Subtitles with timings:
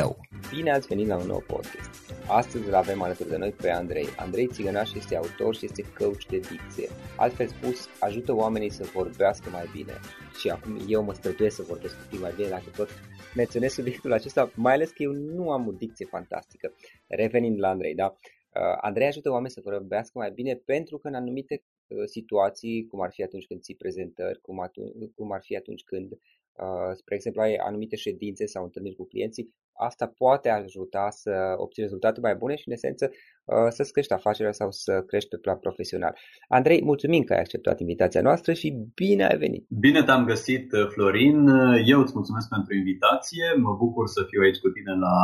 [0.00, 0.20] tău.
[0.54, 1.90] Bine ați venit la un nou podcast.
[2.26, 4.06] Astăzi îl avem alături de noi pe Andrei.
[4.16, 6.88] Andrei Țigănaș este autor și este coach de dicție.
[7.16, 9.92] Altfel spus, ajută oamenii să vorbească mai bine.
[10.38, 12.88] Și acum eu mă străduiesc să vorbesc un pic mai bine dacă tot
[13.34, 16.74] menționez subiectul acesta, mai ales că eu nu am o dicție fantastică.
[17.06, 18.06] Revenind la Andrei, da?
[18.14, 23.00] Uh, Andrei ajută oamenii să vorbească mai bine pentru că în anumite uh, situații, cum
[23.00, 26.18] ar fi atunci când ții prezentări, cum, atunci, cum ar fi atunci când
[26.58, 29.54] Uh, spre exemplu, ai anumite ședințe sau întâlniri cu clienții,
[29.86, 34.52] asta poate ajuta să obții rezultate mai bune și, în esență, uh, să-ți crești afacerea
[34.52, 36.14] sau să crești pe plan profesional.
[36.48, 39.66] Andrei, mulțumim că ai acceptat invitația noastră și bine ai venit!
[39.68, 41.46] Bine te-am găsit, uh, Florin!
[41.92, 45.16] Eu îți mulțumesc pentru invitație, mă bucur să fiu aici cu tine la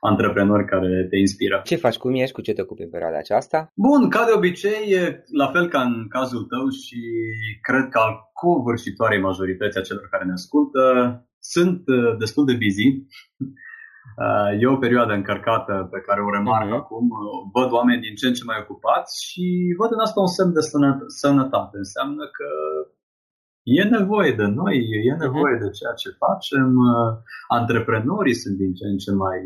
[0.00, 1.60] antreprenori care te inspiră.
[1.64, 3.58] Ce faci, cum ești, cu ce te ocupi în perioada aceasta?
[3.74, 4.84] Bun, ca de obicei,
[5.40, 7.00] la fel ca în cazul tău și
[7.60, 10.80] cred că al covârșitoarei majorități a celor care ne ascultă,
[11.38, 12.88] sunt uh, destul de busy.
[14.24, 16.80] Uh, e o perioadă încărcată pe care o remarc uh-huh.
[16.80, 17.04] acum.
[17.56, 19.44] Văd oameni din ce în ce mai ocupați și
[19.80, 20.62] văd în asta un semn de
[21.20, 21.76] sănătate.
[21.84, 22.48] Înseamnă că
[23.62, 24.76] E nevoie de noi,
[25.10, 25.64] e nevoie uh-huh.
[25.64, 26.68] de ceea ce facem.
[27.48, 29.40] Antreprenorii sunt din ce în ce mai,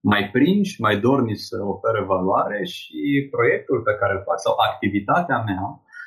[0.00, 5.38] mai prinși, mai dorni să ofere valoare și proiectul pe care îl fac sau activitatea
[5.48, 5.64] mea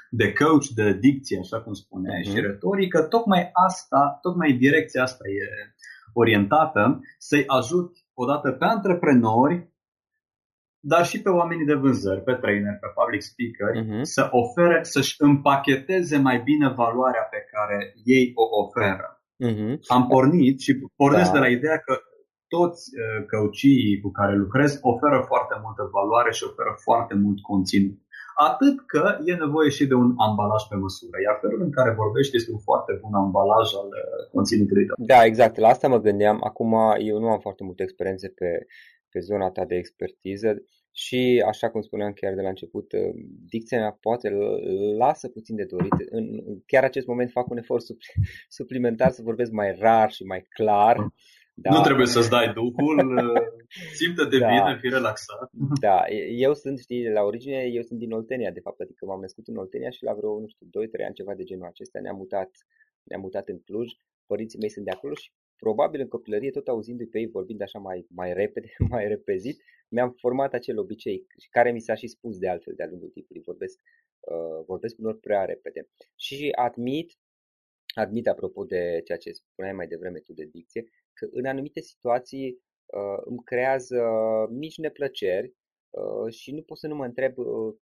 [0.10, 2.32] de coach de dicție, așa cum spuneai, uh-huh.
[2.32, 5.46] și retorică, tocmai asta, tocmai direcția asta e
[6.22, 9.58] orientată să-i ajut odată pe antreprenori
[10.92, 14.02] dar și pe oamenii de vânzări, pe trainer, pe public speaker, uh-huh.
[14.16, 17.78] să ofere, să-și împacheteze mai bine valoarea pe care
[18.16, 19.10] ei o oferă.
[19.48, 19.74] Uh-huh.
[19.96, 21.36] Am pornit și pornesc da.
[21.38, 21.94] de la ideea că
[22.48, 28.00] toți uh, căucii cu care lucrez oferă foarte multă valoare și oferă foarte mult conținut.
[28.36, 32.36] Atât că e nevoie și de un ambalaj pe măsură, iar felul în care vorbești
[32.36, 34.96] este un foarte bun ambalaj al uh, conținutului tău.
[35.12, 35.56] Da, exact.
[35.58, 36.38] La asta mă gândeam.
[36.50, 36.72] Acum
[37.10, 38.50] eu nu am foarte multe experiențe pe
[39.16, 40.50] pe zona ta de expertiză
[40.92, 43.14] și, așa cum spuneam chiar de la început, uh,
[43.50, 44.30] dicția mea poate
[44.98, 45.98] lasă puțin de dorit.
[46.10, 46.26] În
[46.66, 47.84] chiar acest moment fac un efort
[48.58, 50.98] suplimentar să vorbesc mai rar și mai clar.
[51.58, 51.70] Da.
[51.70, 53.42] Nu trebuie să-ți dai duhul, uh,
[54.00, 54.48] simte de da.
[54.48, 55.50] bine, fi relaxat.
[55.80, 55.98] Da,
[56.46, 59.56] eu sunt, știi, la origine, eu sunt din Oltenia, de fapt, adică m-am născut în
[59.56, 62.52] Oltenia și la vreo, nu știu, 2-3 ani, ceva de genul acesta, ne-am mutat,
[63.04, 63.90] ne-am mutat în Cluj,
[64.26, 67.80] părinții mei sunt de acolo și probabil în copilărie, tot auzindu-i pe ei vorbind așa
[67.80, 69.58] mai, mai repede, mai repezit,
[69.90, 73.42] mi-am format acel obicei care mi s-a și spus de altfel de-a lungul timpului.
[73.46, 73.80] Vorbesc,
[74.20, 75.88] uh, vorbesc unor prea repede.
[76.16, 77.18] Și admit,
[78.02, 80.84] admit apropo de ceea ce spuneai mai devreme tu de dicție,
[81.14, 84.02] că în anumite situații uh, îmi creează
[84.50, 85.54] mici neplăceri
[85.90, 87.76] uh, și nu pot să nu mă întreb uh,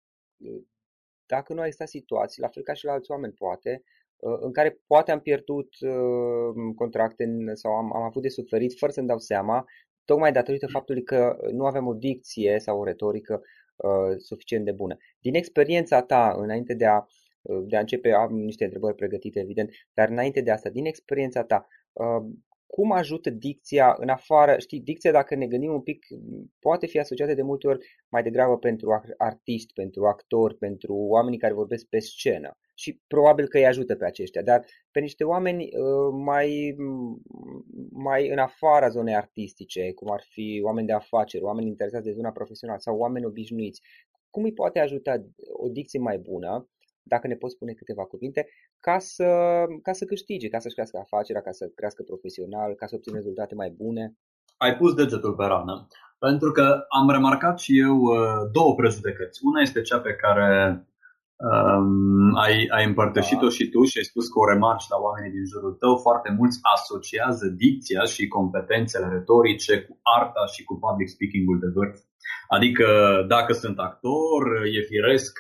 [1.27, 3.83] dacă nu a existat situații, la fel ca și la alți oameni poate,
[4.23, 8.93] Uh, în care poate am pierdut uh, contracte sau am, am avut de suferit fără
[8.93, 9.65] să-mi dau seama,
[10.05, 13.43] tocmai datorită faptului că nu aveam o dicție sau o retorică
[13.77, 14.97] uh, suficient de bună.
[15.21, 17.07] Din experiența ta, înainte de a,
[17.43, 21.67] de a începe, am niște întrebări pregătite, evident, dar înainte de asta, din experiența ta,
[22.67, 26.07] cum ajută dicția în afară, știi, dicția dacă ne gândim un pic,
[26.59, 31.53] poate fi asociată de multe ori mai degrabă pentru artiști, pentru actori, pentru oamenii care
[31.53, 36.15] vorbesc pe scenă și probabil că îi ajută pe aceștia, dar pe niște oameni uh,
[36.25, 36.77] mai,
[37.91, 42.31] mai în afara zonei artistice, cum ar fi oameni de afaceri, oameni interesați de zona
[42.31, 43.81] profesională sau oameni obișnuiți,
[44.31, 46.69] cum îi poate ajuta o dicție mai bună,
[47.03, 48.47] dacă ne poți spune câteva cuvinte,
[48.81, 49.29] ca să,
[49.83, 53.55] ca să câștige, ca să-și crească afacerea, ca să crească profesional, ca să obțină rezultate
[53.55, 54.17] mai bune?
[54.57, 55.87] Ai pus degetul pe rană.
[56.19, 59.41] Pentru că am remarcat și eu uh, două prejudecăți.
[59.43, 60.49] Una este cea pe care
[61.51, 63.55] Um, ai, ai împărtășit-o da.
[63.57, 65.95] și tu și ai spus că o remarci la oamenii din jurul tău.
[66.07, 71.99] Foarte mulți asociază dicția și competențele retorice cu arta și cu public speaking-ul de vârf.
[72.57, 72.87] Adică
[73.35, 74.41] dacă sunt actor,
[74.77, 75.33] e firesc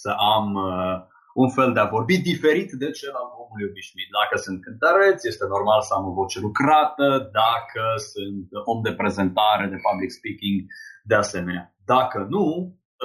[0.00, 0.96] să am uh,
[1.42, 4.10] un fel de a vorbi diferit de cel al omului obișnuit.
[4.20, 7.06] Dacă sunt cântăreț, este normal să am o voce lucrată,
[7.42, 7.82] dacă
[8.12, 10.58] sunt om de prezentare, de public speaking,
[11.10, 11.64] de asemenea.
[11.92, 12.46] Dacă nu,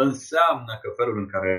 [0.07, 1.53] înseamnă că felul în care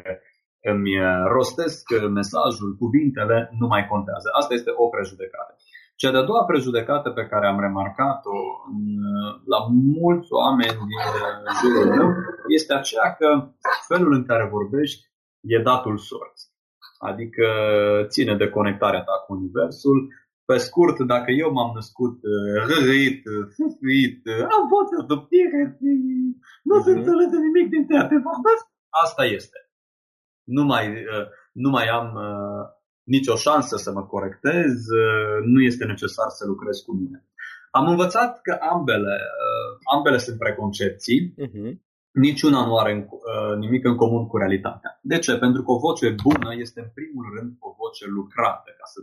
[0.73, 0.93] îmi
[1.37, 1.85] rostesc
[2.19, 4.29] mesajul, cuvintele, nu mai contează.
[4.41, 5.53] Asta este o prejudecată.
[6.01, 8.37] Cea de-a doua prejudecată pe care am remarcat-o
[9.53, 9.61] la
[9.99, 11.01] mulți oameni din
[11.61, 12.09] jurul meu
[12.59, 13.29] este aceea că
[13.89, 15.10] felul în care vorbești
[15.41, 16.51] e datul sorții.
[16.99, 17.47] Adică
[18.09, 19.99] ține de conectarea ta cu Universul.
[20.45, 22.17] Pe scurt, dacă eu m-am născut
[22.69, 23.23] răit,
[23.57, 24.21] fâfâit,
[24.57, 25.63] am voce de pire,
[26.69, 26.99] nu se mhm.
[26.99, 28.65] înțelege nimic din ceea ce vorbesc,
[29.05, 29.59] asta este
[30.57, 32.65] nu mai, uh, nu mai am uh,
[33.03, 34.73] nicio șansă să mă corectez,
[35.03, 37.25] uh, nu este necesar să lucrez cu mine.
[37.71, 39.17] Am învățat că ambele,
[39.95, 41.73] ambele sunt preconcepții, uh-huh.
[42.13, 43.09] Niciuna nu are
[43.59, 44.99] nimic în comun cu realitatea.
[45.03, 45.39] De ce?
[45.39, 49.01] Pentru că o voce bună este în primul rând o voce lucrată, ca să,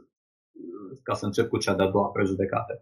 [1.04, 2.80] ca să încep cu cea de-a doua prejudecată.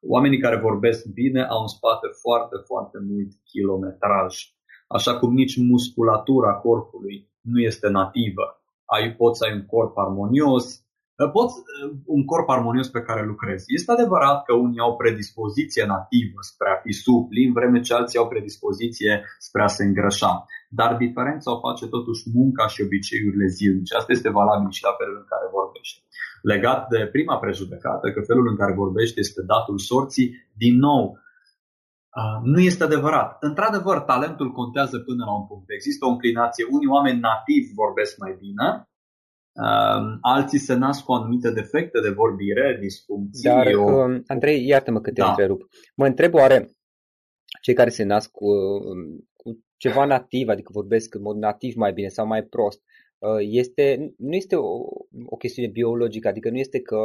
[0.00, 4.34] Oamenii care vorbesc bine au în spate foarte, foarte mult kilometraj,
[4.86, 8.62] așa cum nici musculatura corpului nu este nativă.
[8.84, 10.83] Ai, poți să ai un corp armonios,
[11.18, 11.64] uh, poți uh,
[12.16, 13.64] un corp armonios pe care lucrezi.
[13.78, 18.18] Este adevărat că unii au predispoziție nativă spre a fi supli, în vreme ce alții
[18.18, 20.44] au predispoziție spre a se îngrășa.
[20.68, 23.94] Dar diferența o face totuși munca și obiceiurile zilnice.
[23.94, 26.02] Asta este valabil și la felul în care vorbești.
[26.42, 30.28] Legat de prima prejudecată, că felul în care vorbești este datul sorții,
[30.62, 31.02] din nou,
[32.20, 33.36] Uh, nu este adevărat.
[33.40, 35.70] Într-adevăr, talentul contează până la un punct.
[35.70, 36.64] Există o înclinație.
[36.70, 38.66] Unii oameni nativi vorbesc mai bine,
[39.62, 43.48] uh, alții se nasc cu anumite defecte de vorbire, disfuncții.
[43.48, 43.82] Dar, o...
[43.82, 45.28] uh, Andrei, iartă-mă că te da.
[45.28, 45.68] întrerup.
[45.94, 46.70] Mă întreb oare
[47.62, 48.46] cei care se nasc cu,
[49.32, 52.82] cu ceva nativ, adică vorbesc în mod nativ mai bine sau mai prost,
[53.24, 54.78] Uh, este, nu este o,
[55.26, 56.96] o chestiune biologică, adică nu este că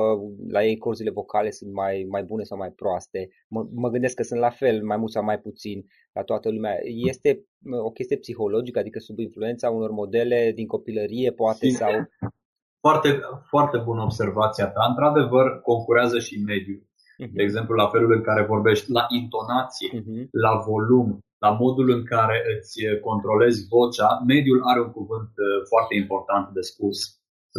[0.48, 3.30] la ei corzile vocale sunt mai, mai bune sau mai proaste.
[3.48, 6.78] Mă, mă gândesc că sunt la fel, mai mult sau mai puțin la toată lumea.
[6.84, 11.92] Este uh, o chestie psihologică, adică sub influența unor modele din copilărie, poate, și sau...
[12.86, 13.20] Foarte,
[13.54, 14.84] foarte bună observația ta.
[14.90, 16.82] Într-adevăr, concurează și mediul.
[16.82, 17.32] Uh-huh.
[17.38, 20.24] De exemplu, la felul în care vorbești, la intonație, uh-huh.
[20.46, 22.74] la volum, la modul în care îți
[23.08, 26.98] controlezi vocea, mediul are un cuvânt uh, foarte important de spus.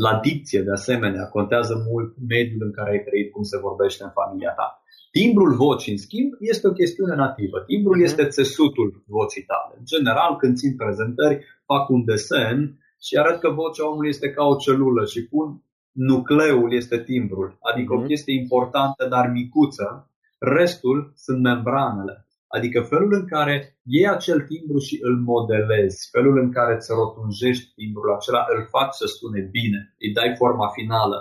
[0.07, 4.13] La dicție, de asemenea, contează mult mediul în care ai trăit, cum se vorbește în
[4.21, 4.69] familia ta.
[5.11, 7.59] Timbrul vocii, în schimb, este o chestiune nativă.
[7.61, 8.09] Timbrul uh-huh.
[8.09, 9.75] este țesutul vocii tale.
[9.79, 14.45] În general, când țin prezentări, fac un desen și arăt că vocea omului este ca
[14.45, 17.97] o celulă și pun nucleul este timbrul, adică uh-huh.
[17.97, 18.09] o mhm.
[18.09, 20.05] chestie importantă, dar micuță.
[20.39, 22.27] Restul sunt membranele.
[22.49, 27.73] Adică felul în care iei acel timbru și îl modelezi, felul în care îți rotunjești
[27.75, 31.19] timbrul acela, îl faci să sune bine, îi dai forma finală.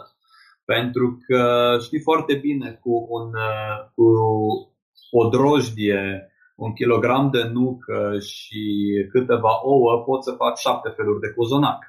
[0.66, 1.42] Pentru că
[1.82, 3.32] știi foarte bine cu, un,
[3.96, 4.06] cu
[5.12, 6.29] o drojdie,
[6.60, 8.64] un kilogram de nucă și
[9.12, 11.80] câteva ouă, poți să faci șapte feluri de cozonac.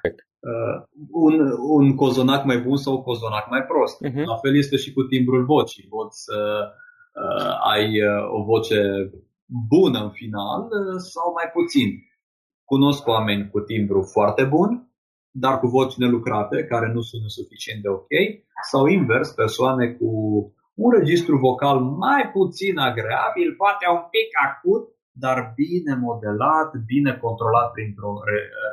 [0.51, 0.77] Uh,
[1.11, 1.35] un,
[1.77, 3.97] un cozonac mai bun sau un cozonac mai prost.
[4.05, 4.25] Uh-huh.
[4.33, 5.87] La fel este și cu timbrul vocii.
[5.89, 6.39] Poți să
[7.23, 8.79] uh, ai uh, o voce
[9.73, 11.89] bună în final uh, sau mai puțin.
[12.65, 14.69] Cunosc oameni cu timbru foarte bun,
[15.31, 18.13] dar cu voci nelucrate, care nu sună suficient de ok,
[18.69, 20.09] sau invers, persoane cu
[20.83, 24.83] un registru vocal mai puțin agreabil, poate un pic acut,
[25.23, 28.13] dar bine modelat, bine controlat printr-o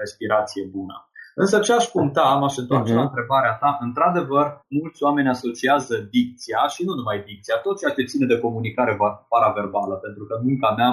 [0.01, 0.97] respirație bună.
[1.43, 3.01] Însă ce aș puncta, m-aș întoarce uh-huh.
[3.01, 4.47] la întrebarea ta, într-adevăr,
[4.81, 8.97] mulți oameni asociază dicția și nu numai dicția, tot ceea ce ține de comunicare
[9.33, 10.91] paraverbală, pentru că în munca mea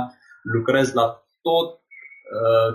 [0.56, 1.06] lucrez la
[1.48, 1.85] tot uh,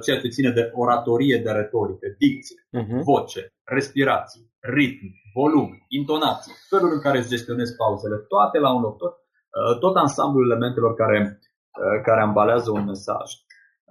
[0.04, 3.02] ceea ce ține de oratorie, de retorică, dicție, uh-huh.
[3.11, 8.97] voce, respirații, ritm, volum, intonație, felul în care îți gestionezi pauzele, toate la un loc,
[8.97, 13.28] tot, uh, tot ansamblul elementelor care, uh, care ambalează un mesaj.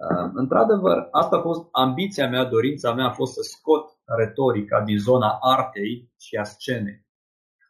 [0.02, 4.98] Ehm, într-adevăr, asta a fost ambiția mea, dorința mea a fost să scot retorica din
[4.98, 7.06] zona artei și a scenei.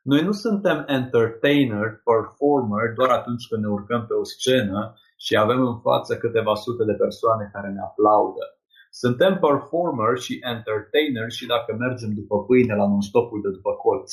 [0.02, 4.94] Noi nu suntem entertainer, performer doar atunci când ne urcăm pe o scenă
[5.24, 8.44] și avem în față câteva sute de persoane care ne aplaudă.
[8.90, 14.10] Suntem performer și entertainer și dacă mergem după pâine la non-stopul de după colț.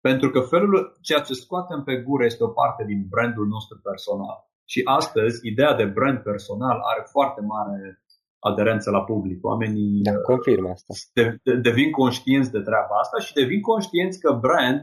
[0.00, 4.38] Pentru că felul, ceea ce scoatem pe gură este o parte din brandul nostru personal.
[4.72, 8.02] Și astăzi, ideea de brand personal are foarte mare
[8.38, 9.44] aderență la public.
[9.44, 10.92] Oamenii da, confirmă asta.
[11.12, 14.80] De, de, devin conștienți de treaba asta și devin conștienți că brand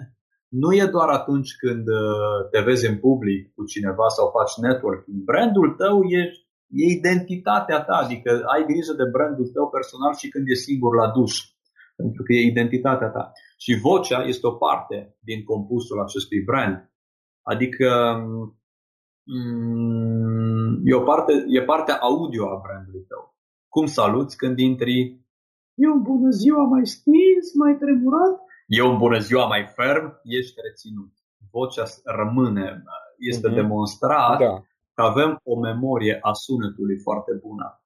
[0.62, 5.18] nu e doar atunci când uh, te vezi în public cu cineva sau faci networking.
[5.30, 6.22] Brandul tău e,
[6.82, 11.08] e identitatea ta, adică ai grijă de brandul tău personal și când e singur la
[11.16, 11.34] duș,
[11.96, 13.32] pentru că e identitatea ta.
[13.58, 16.76] Și vocea este o parte din compusul acestui brand.
[17.52, 17.90] Adică
[19.26, 23.36] Mm, e, o parte, e partea audio a brandului tău.
[23.70, 25.00] Cum saluți când intri?
[25.76, 28.36] E un bună ziua mai stins, mai tremurat?
[28.78, 30.22] E un bună ziua mai ferm?
[30.24, 31.12] Ești reținut.
[31.52, 32.84] Vocea rămâne,
[33.18, 33.54] este uh-huh.
[33.54, 34.64] demonstrat da.
[34.94, 37.84] că avem o memorie a sunetului foarte bună.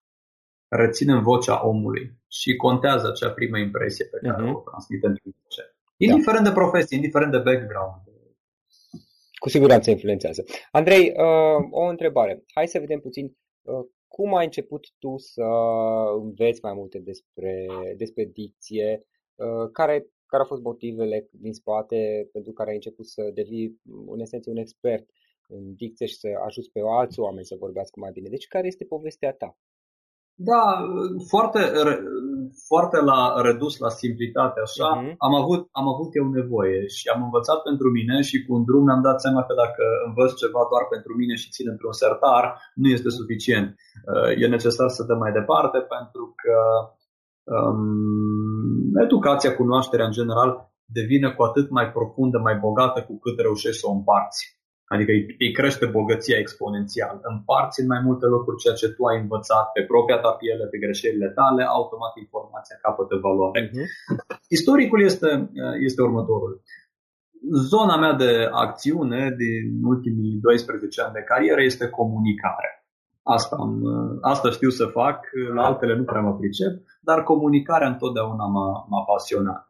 [0.67, 4.53] Reținem vocea omului și contează acea primă impresie pe care uh-huh.
[4.53, 5.75] o transmitem prin voce.
[5.97, 6.49] Indiferent da.
[6.49, 8.01] de profesie, indiferent de background,
[9.39, 10.43] cu siguranță influențează.
[10.71, 12.43] Andrei, uh, o întrebare.
[12.53, 13.25] Hai să vedem puțin
[13.61, 15.43] uh, cum ai început tu să
[16.21, 17.65] înveți mai multe despre,
[17.97, 23.21] despre dicție, uh, care, care au fost motivele din spate pentru care ai început să
[23.33, 23.81] devii,
[24.13, 25.05] în esență, un expert
[25.47, 28.29] în dicție și să ajuți pe alți oameni să vorbească mai bine.
[28.29, 29.57] Deci, care este povestea ta?
[30.39, 30.63] Da,
[31.33, 31.61] foarte,
[32.69, 35.13] foarte la redus la simplitate, așa, uh-huh.
[35.27, 38.83] am, avut, am avut eu nevoie și am învățat pentru mine și cu un drum
[38.85, 42.43] mi-am dat seama că dacă învăț ceva doar pentru mine și țin într-un sertar,
[42.81, 43.69] nu este suficient.
[44.11, 46.55] Uh, e necesar să dăm mai departe pentru că
[47.55, 50.49] um, educația, cunoașterea în general
[50.85, 54.57] devine cu atât mai profundă, mai bogată cu cât reușești să o împarți.
[54.93, 57.19] Adică îi, crește bogăția exponențial.
[57.21, 60.77] Împarți în mai multe locuri ceea ce tu ai învățat pe propria ta piele, pe
[60.77, 63.61] greșelile tale, automat informația capătă valoare.
[63.67, 63.87] Uh-huh.
[64.57, 65.51] Istoricul este,
[65.87, 66.61] este următorul.
[67.71, 72.71] Zona mea de acțiune din ultimii 12 ani de carieră este comunicare.
[73.35, 73.73] Asta, am,
[74.21, 75.17] asta știu să fac,
[75.55, 79.61] la altele nu prea mă pricep, dar comunicarea întotdeauna m-a, m-a pasionat.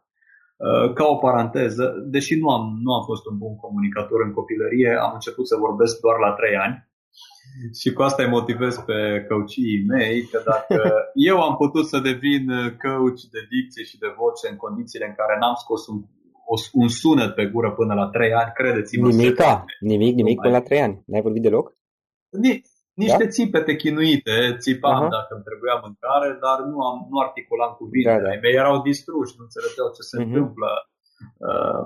[0.58, 1.86] Uh, ca o paranteză,
[2.16, 5.94] deși nu am, nu am fost un bun comunicator în copilărie, am început să vorbesc
[6.06, 6.78] doar la 3 ani
[7.80, 10.82] și cu asta îi motivez pe coachii mei că dacă
[11.32, 12.44] eu am putut să devin
[12.84, 15.98] coach de dicție și de voce în condițiile în care n-am scos un,
[16.82, 19.08] un sunet pe gură până la 3 ani, credeți-mă.
[19.08, 21.04] Nimica, nimic, nimic până la 3 ani.
[21.06, 21.66] N-ai vorbit deloc?
[23.04, 23.34] Niște da?
[23.36, 25.16] țipete chinuite, țipam uh-huh.
[25.18, 28.14] dacă îmi trebuia mâncare, dar nu, am, nu articulam cuvinte.
[28.14, 28.30] Da, da.
[28.32, 30.26] Ai mei erau distruși, nu înțelegeau ce se uh-huh.
[30.26, 30.70] întâmplă.
[31.50, 31.84] Uh,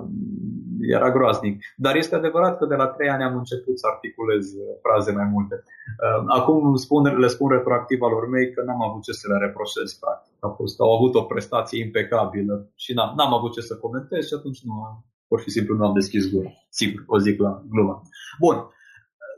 [0.96, 1.54] era groaznic.
[1.84, 5.28] Dar este adevărat că de la trei ani am început să articulez uh, fraze mai
[5.34, 5.56] multe.
[6.04, 9.88] Uh, acum spun, le spun retroactiv alor mei că n-am avut ce să le reproșez,
[10.02, 10.32] practic.
[10.46, 14.34] A fost, au avut o prestație impecabilă și n-am, n-am avut ce să comentez și
[14.38, 14.96] atunci nu am,
[15.28, 16.50] pur și simplu nu am deschis gura.
[16.78, 17.94] Sigur, o zic la glumă.
[18.44, 18.56] Bun.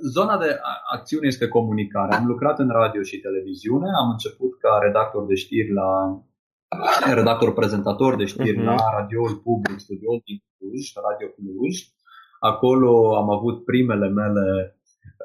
[0.00, 0.60] Zona de
[0.92, 2.14] acțiune este comunicare.
[2.14, 5.90] Am lucrat în radio și televiziune, am început ca redactor de știri la
[7.14, 8.70] redactor prezentator de știri uh-huh.
[8.70, 11.74] la radioul public, studioul din Cluj, Radio Cluj.
[12.40, 14.46] Acolo am avut primele mele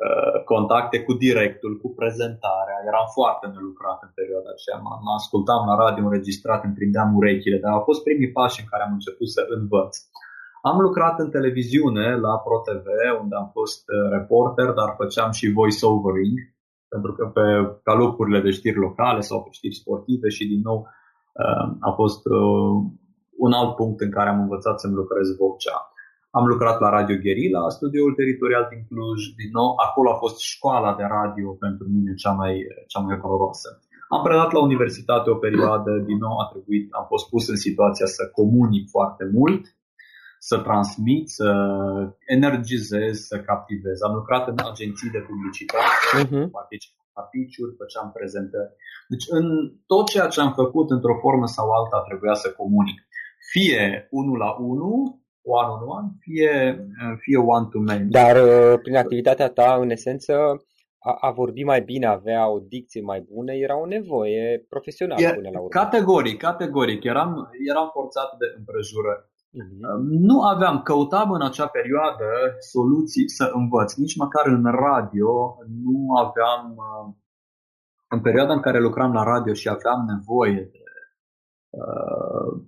[0.05, 2.77] uh, contacte cu directul, cu prezentarea.
[2.87, 4.77] Eram foarte nelucrat în perioada aceea.
[4.85, 8.67] Mă, mă ascultam la radio înregistrat, îmi prindeam urechile, dar au fost primii pași în
[8.71, 9.93] care am început să învăț.
[10.61, 12.87] Am lucrat în televiziune la ProTV,
[13.21, 16.37] unde am fost uh, reporter, dar făceam și voice-overing,
[16.93, 17.45] pentru că pe
[17.83, 22.75] calupurile de știri locale sau pe știri sportive și din nou uh, a fost uh,
[23.45, 25.77] un alt punct în care am învățat să-mi lucrez vocea.
[26.31, 30.91] Am lucrat la Radio Guerilla, studioul teritorial din Cluj, din nou, acolo a fost școala
[30.99, 32.53] de radio pentru mine cea mai,
[32.87, 33.69] cea mai valoroasă.
[34.15, 38.05] Am predat la universitate o perioadă, din nou a trebuit, am fost pus în situația
[38.05, 39.61] să comunic foarte mult,
[40.39, 41.49] să transmit, să
[42.25, 44.01] energizez, să captivez.
[44.01, 46.45] Am lucrat în agenții de publicitate, uh-huh.
[46.59, 48.71] participam la pitch-uri, făceam prezentări.
[49.11, 49.45] Deci în
[49.91, 52.99] tot ceea ce am făcut, într-o formă sau alta, trebuia să comunic.
[53.51, 54.97] Fie unul la unul,
[55.57, 56.53] one on one, fie,
[57.23, 58.09] fie one to many.
[58.09, 60.33] Dar uh, prin activitatea ta, în esență,
[60.99, 65.33] a, a vorbi mai bine, avea o dicție mai bună, era o nevoie profesională e,
[65.33, 65.69] până la urmă.
[65.81, 67.03] Categoric, categoric.
[67.03, 69.23] Eram, eram forțat de împrejurări.
[69.49, 69.97] Uh-huh.
[70.27, 72.25] Nu aveam, căutam în acea perioadă
[72.59, 73.93] soluții să învăț.
[73.93, 77.13] Nici măcar în radio nu aveam, uh,
[78.07, 80.83] în perioada în care lucram la radio și aveam nevoie de,
[81.69, 82.61] uh,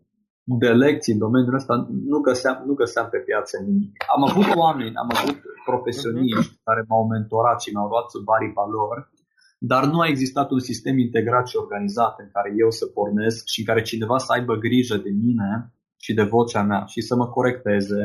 [0.43, 3.91] de lecții în domeniul ăsta, nu găseam, nu găseam pe piață nimic.
[4.15, 6.63] Am avut oameni, am avut profesioniști uh-huh.
[6.63, 9.11] care m-au mentorat și m-au luat sub aripa lor,
[9.59, 13.59] dar nu a existat un sistem integrat și organizat în care eu să pornesc și
[13.59, 15.73] în care cineva să aibă grijă de mine
[16.05, 18.01] și de vocea mea și să mă corecteze.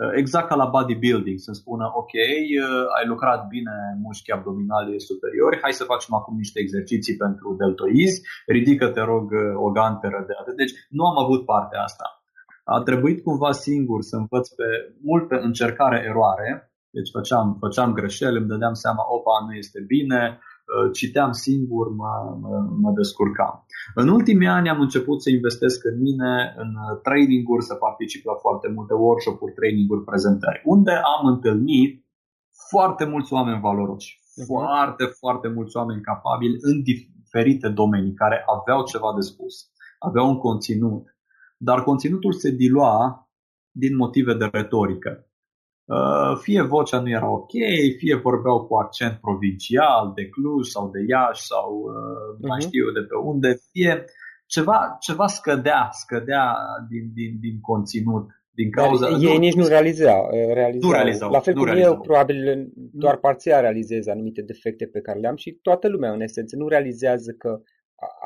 [0.00, 5.60] Uh, exact ca la bodybuilding, să-mi spună, ok, uh, ai lucrat bine mușchii abdominali superiori,
[5.62, 10.34] hai să facem acum niște exerciții pentru deltoizi, ridică, te rog, uh, o ganteră de
[10.40, 10.56] atât.
[10.56, 12.06] Deci nu am avut partea asta.
[12.64, 14.68] A trebuit cumva singur să învăț pe
[15.08, 20.49] mult pe încercare-eroare, deci făceam, făceam greșeli, îmi dădeam seama, opa, nu este bine, Uh,
[20.92, 23.66] citeam singur, mă, mă, mă descurcam.
[23.94, 28.34] În ultimii ani am început să investesc în mine, în uh, training-uri, să particip la
[28.34, 32.04] foarte multe workshop-uri, training-uri, prezentări, unde am întâlnit
[32.70, 34.44] foarte mulți oameni valoroși, uh-huh.
[34.46, 39.54] foarte, foarte mulți oameni capabili în diferite domenii care aveau ceva de spus,
[39.98, 41.04] aveau un conținut,
[41.56, 43.28] dar conținutul se dilua
[43.70, 45.29] din motive de retorică.
[45.96, 47.54] Uh, fie vocea nu era ok,
[47.98, 52.66] fie vorbeau cu accent provincial de Cluj sau de Iași sau uh, mai uh-huh.
[52.66, 54.04] știu de pe unde, fie
[54.46, 56.56] ceva, ceva scădea, scădea
[56.90, 58.26] din, din, din conținut.
[58.54, 60.90] Din cauza, Dar ei nu, nici nu realizau, uh, realizau.
[60.90, 61.30] Nu realizau.
[61.30, 61.92] La fel cum realizau.
[61.92, 66.56] eu probabil doar parțial realizez anumite defecte pe care le-am și toată lumea în esență
[66.56, 67.60] nu realizează că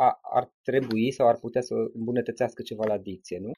[0.07, 3.51] a, ar trebui sau ar putea să îmbunătățească ceva la dicție, nu?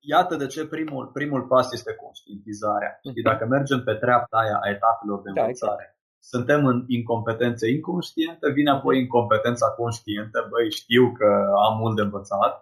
[0.00, 2.92] Iată de ce primul, primul pas este conștientizarea.
[2.96, 3.12] Uh-huh.
[3.14, 5.98] Și dacă mergem pe treapta aia a etapelor de da, învățare, exact.
[6.32, 11.28] suntem în incompetență inconștientă, vine apoi incompetența conștientă, băi, știu că
[11.66, 12.52] am mult de învățat,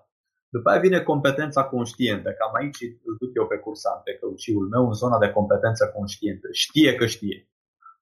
[0.55, 4.85] după aia vine competența conștientă, cam aici îl duc eu pe cursant, pe căuciul meu,
[4.87, 6.49] în zona de competență conștientă.
[6.53, 7.49] Știe că știe.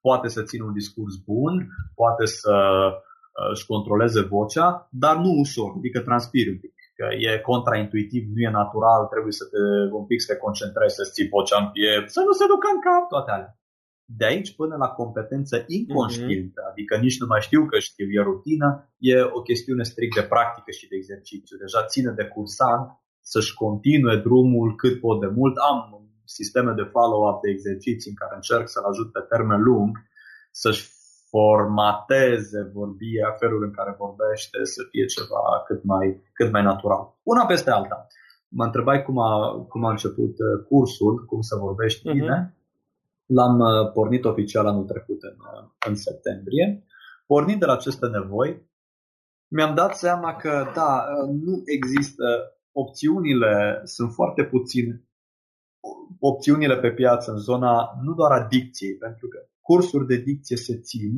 [0.00, 1.54] Poate să țină un discurs bun,
[1.94, 3.09] poate să uh,
[3.52, 8.58] își controleze vocea, dar nu ușor, adică transpiri un pic că e contraintuitiv, nu e
[8.62, 9.60] natural, trebuie să te
[10.00, 12.80] un pic să te concentrezi, să-ți ții vocea în piept, să nu se ducă în
[12.86, 13.52] cap, toate alea.
[14.18, 16.70] De aici până la competență inconștientă, mm-hmm.
[16.70, 18.68] adică nici nu mai știu că știu, e rutină,
[19.12, 21.56] e o chestiune strict de practică și de exercițiu.
[21.64, 22.86] Deja ține de cursant
[23.32, 25.54] să-și continue drumul cât pot de mult.
[25.70, 25.78] Am
[26.24, 29.90] sisteme de follow-up de exerciții în care încerc să-l ajut pe termen lung
[30.62, 30.82] să-și
[31.30, 37.02] formateze vorbia, felul în care vorbește să fie ceva cât mai, cât mai natural.
[37.22, 38.06] Una peste alta.
[38.48, 42.12] Mă întrebai cum a, cum a început uh, cursul, cum să vorbești uh-huh.
[42.12, 42.54] bine.
[43.26, 46.84] L-am uh, pornit oficial anul trecut în, uh, în septembrie.
[47.26, 48.68] Pornind de la aceste nevoi,
[49.48, 52.24] mi-am dat seama că, da, nu există
[52.72, 55.04] opțiunile, sunt foarte puține
[56.20, 59.38] opțiunile pe piață în zona nu doar a dicției, pentru că
[59.70, 61.12] cursuri de dicție se țin,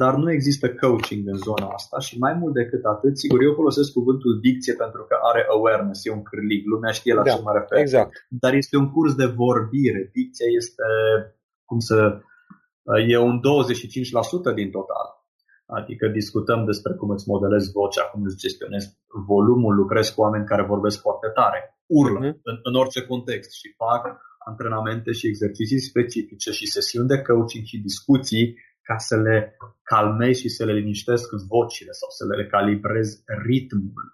[0.00, 3.92] dar nu există coaching în zona asta și mai mult decât atât, sigur, eu folosesc
[3.92, 7.52] cuvântul dicție pentru că are awareness, e un cârlig, lumea știe la da, ce mă
[7.58, 7.78] refer.
[7.78, 8.12] Exact.
[8.28, 10.10] Dar este un curs de vorbire.
[10.12, 10.84] Dicția este,
[11.64, 11.98] cum să,
[13.08, 13.36] e un
[14.52, 15.08] 25% din total.
[15.66, 18.88] Adică discutăm despre cum îți modelezi vocea, cum îți gestionezi
[19.26, 22.40] volumul, lucrezi cu oameni care vorbesc foarte tare, urlă uh-huh.
[22.42, 24.02] în, în orice context și fac
[24.50, 28.46] antrenamente și exerciții specifice și sesiuni de coaching și discuții
[28.88, 34.04] ca să le calmezi și să le liniștesc vocile sau să le calibrezi ritmul.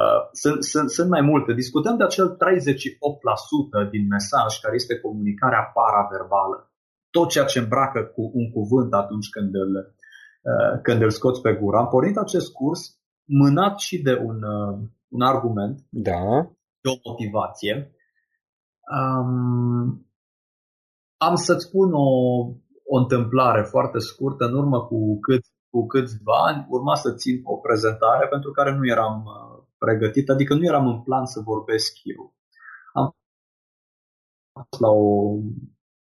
[0.00, 1.52] Uh, sunt, sunt, sunt mai multe.
[1.52, 6.58] Discutăm de acel 38% din mesaj care este comunicarea paraverbală.
[7.10, 9.72] Tot ceea ce îmbracă cu un cuvânt atunci când îl,
[10.50, 11.76] uh, când îl scoți pe gură.
[11.76, 12.80] Am pornit acest curs
[13.24, 16.24] mânat și de un, uh, un argument, da.
[16.80, 17.93] de o motivație.
[18.92, 20.06] Um,
[21.16, 22.08] am să-ți spun o,
[22.84, 24.44] o întâmplare foarte scurtă.
[24.44, 28.86] În urmă cu, cât, cu câțiva ani urma să țin o prezentare pentru care nu
[28.86, 32.34] eram uh, pregătit, adică nu eram în plan să vorbesc eu.
[32.92, 33.16] Am
[34.52, 35.38] fost la o,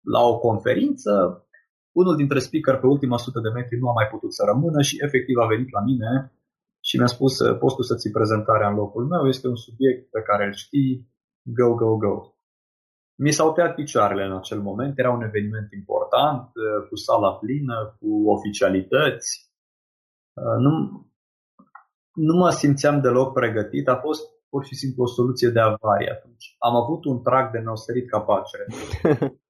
[0.01, 1.43] la o conferință,
[1.91, 5.03] unul dintre speaker pe ultima sută de metri nu a mai putut să rămână și
[5.03, 6.33] efectiv a venit la mine
[6.79, 10.21] și mi-a spus poți tu să ții prezentarea în locul meu, este un subiect pe
[10.21, 11.09] care îl știi,
[11.43, 12.38] go, go, go.
[13.21, 17.97] Mi s-au tăiat picioarele în acel moment, era un eveniment important, uh, cu sala plină,
[17.99, 19.29] cu oficialități.
[20.34, 20.71] Uh, nu,
[22.13, 26.55] nu mă simțeam deloc pregătit, a fost pur și simplu o soluție de avarie atunci.
[26.58, 28.65] Am avut un trag de neoserit ca pacere.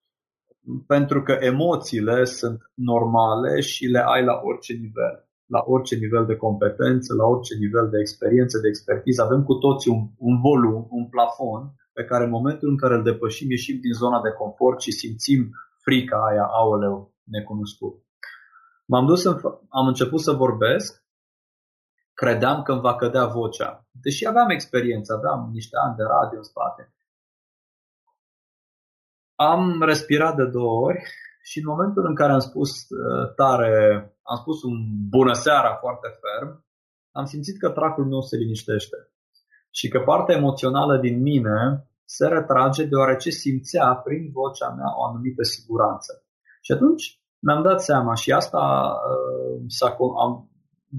[0.94, 5.16] Pentru că emoțiile sunt normale și le ai la orice nivel.
[5.46, 9.22] La orice nivel de competență, la orice nivel de experiență, de expertiză.
[9.24, 13.04] Avem cu toții un, un volum, un plafon pe care în momentul în care îl
[13.04, 18.04] depășim, ieșim din zona de confort și simțim frica aia, aoleu, necunoscut.
[18.86, 19.36] M-am dus, în,
[19.70, 21.04] am început să vorbesc,
[22.14, 23.88] credeam că îmi va cădea vocea.
[23.92, 26.94] Deși aveam experiență, aveam niște ani de radio în spate.
[29.36, 31.04] Am respirat de două ori
[31.42, 33.74] și în momentul în care am spus uh, tare,
[34.24, 34.76] am spus un
[35.10, 36.66] bună seara foarte ferm,
[37.12, 38.98] am simțit că tracul meu se liniștește
[39.72, 45.44] și că partea emoțională din mine se retrage deoarece simțea prin vocea mea o anumită
[45.44, 46.12] siguranță.
[46.62, 47.04] Și atunci
[47.46, 48.64] mi-am dat seama și asta
[49.80, 50.32] uh, am,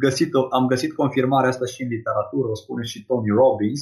[0.04, 3.80] găsit, am găsit confirmarea asta și în literatură, o spune și Tony Robbins,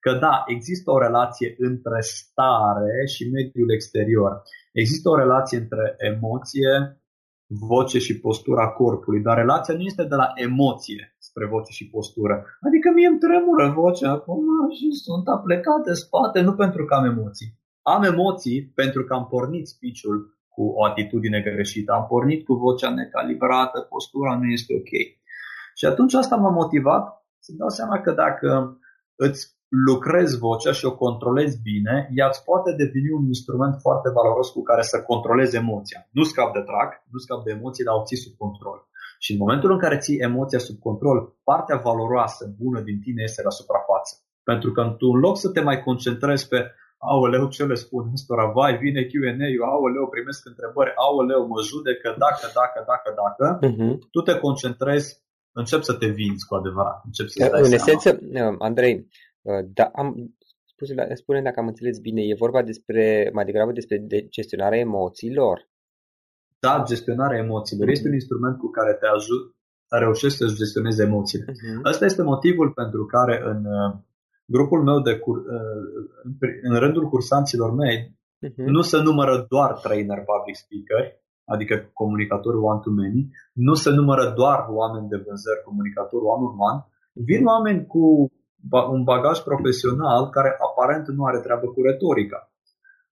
[0.00, 4.42] că da, există o relație între stare și mediul exterior.
[4.72, 7.02] Există o relație între emoție,
[7.46, 12.34] voce și postura corpului, dar relația nu este de la emoție spre voce și postură.
[12.66, 14.42] Adică mie îmi tremură vocea acum
[14.76, 17.50] și sunt aplecat de spate, nu pentru că am emoții.
[17.94, 20.18] Am emoții pentru că am pornit speech-ul
[20.54, 24.92] cu o atitudine greșită, am pornit cu vocea necalibrată, postura nu este ok.
[25.78, 27.04] Și atunci asta m-a motivat
[27.38, 28.78] să dau seama că dacă
[29.26, 29.42] îți
[29.88, 34.62] lucrezi vocea și o controlezi bine, ea îți poate deveni un instrument foarte valoros cu
[34.62, 36.00] care să controlezi emoția.
[36.10, 38.78] Nu scap de trac, nu scap de emoții, dar o ții sub control.
[39.22, 43.42] Și în momentul în care ții emoția sub control, partea valoroasă, bună din tine este
[43.42, 44.12] la suprafață.
[44.50, 46.60] Pentru că tu, în loc să te mai concentrezi pe
[46.98, 52.46] aoleu, ce le spun ăstora, vai, vine Q&A-ul, aoleu, primesc întrebări, aoleu, mă judecă, dacă,
[52.60, 53.94] dacă, dacă, dacă, uh-huh.
[54.10, 55.08] tu te concentrezi,
[55.52, 56.98] încep să te vinzi cu adevărat.
[57.04, 57.74] Încep să în seama.
[57.74, 58.08] esență,
[58.58, 58.94] Andrei,
[59.42, 63.98] Uh, da, am, spune, spune dacă am înțeles bine, e vorba despre, mai degrabă despre
[63.98, 65.69] de gestionarea emoțiilor.
[66.66, 67.86] Da, gestionarea emoțiilor.
[67.86, 67.96] Mm-hmm.
[67.96, 69.54] Este un instrument cu care te ajut,
[69.88, 71.44] reușești să-ți gestionezi emoțiile.
[71.52, 71.82] Mm-hmm.
[71.82, 73.90] Asta este motivul pentru care în uh,
[74.44, 75.82] grupul meu de cur, uh,
[76.62, 77.98] în rândul cursanților mei
[78.46, 78.66] mm-hmm.
[78.76, 81.02] nu se numără doar trainer public speaker,
[81.44, 86.80] adică comunicatori one-to-many, nu se numără doar oameni de vânzări, comunicatori one-on-one,
[87.12, 88.32] vin oameni cu
[88.94, 92.50] un bagaj profesional care aparent nu are treabă cu retorica,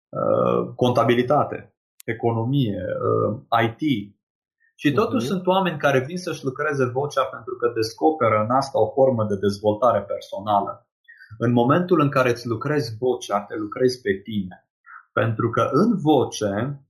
[0.10, 1.77] uh, contabilitate,
[2.14, 3.82] economie, uh, IT.
[4.76, 5.30] Și totuși uh-huh.
[5.30, 9.36] sunt oameni care vin să-și lucreze vocea pentru că descoperă în asta o formă de
[9.36, 10.88] dezvoltare personală.
[11.38, 14.68] În momentul în care îți lucrezi vocea, te lucrezi pe tine.
[15.12, 16.82] Pentru că în voce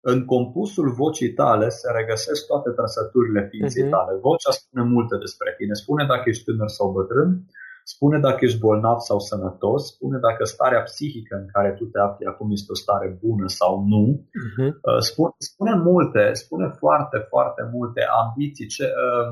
[0.00, 3.90] în compusul vocii tale se regăsesc toate trăsăturile ființei uh-huh.
[3.90, 4.12] tale.
[4.20, 5.72] Vocea spune multe despre tine.
[5.72, 7.30] Spune dacă ești tânăr sau bătrân,
[7.92, 12.26] spune dacă ești bolnav sau sănătos, spune dacă starea psihică în care tu te afli
[12.26, 14.04] acum este o stare bună sau nu.
[14.18, 14.70] Uh-huh.
[15.08, 18.66] Spune, spune multe, spune foarte, foarte multe ambiții.
[18.66, 19.30] Ce, uh,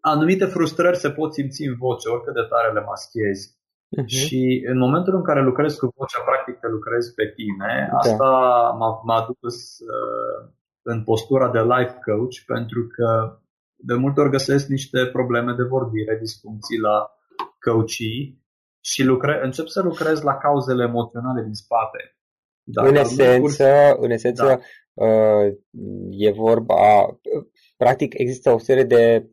[0.00, 3.44] anumite frustrări se pot simți în voce, oricât de tare le maschezi.
[3.52, 4.12] Uh-huh.
[4.16, 4.40] Și
[4.72, 7.72] în momentul în care lucrezi cu vocea, practic te lucrezi pe tine.
[7.90, 7.96] Da.
[7.96, 8.30] Asta
[8.78, 9.58] m-a, m-a dus
[9.94, 10.38] uh,
[10.82, 13.08] în postura de life coach pentru că
[13.76, 16.96] de multe ori găsesc niște probleme de vorbire, disfuncții la
[17.60, 18.44] coachii
[18.84, 22.16] și lucre, încep să lucrez la cauzele emoționale din spate.
[22.62, 25.04] Dacă în esență, în esență da.
[25.04, 25.54] uh,
[26.10, 26.76] e vorba,
[27.76, 29.30] practic există o serie de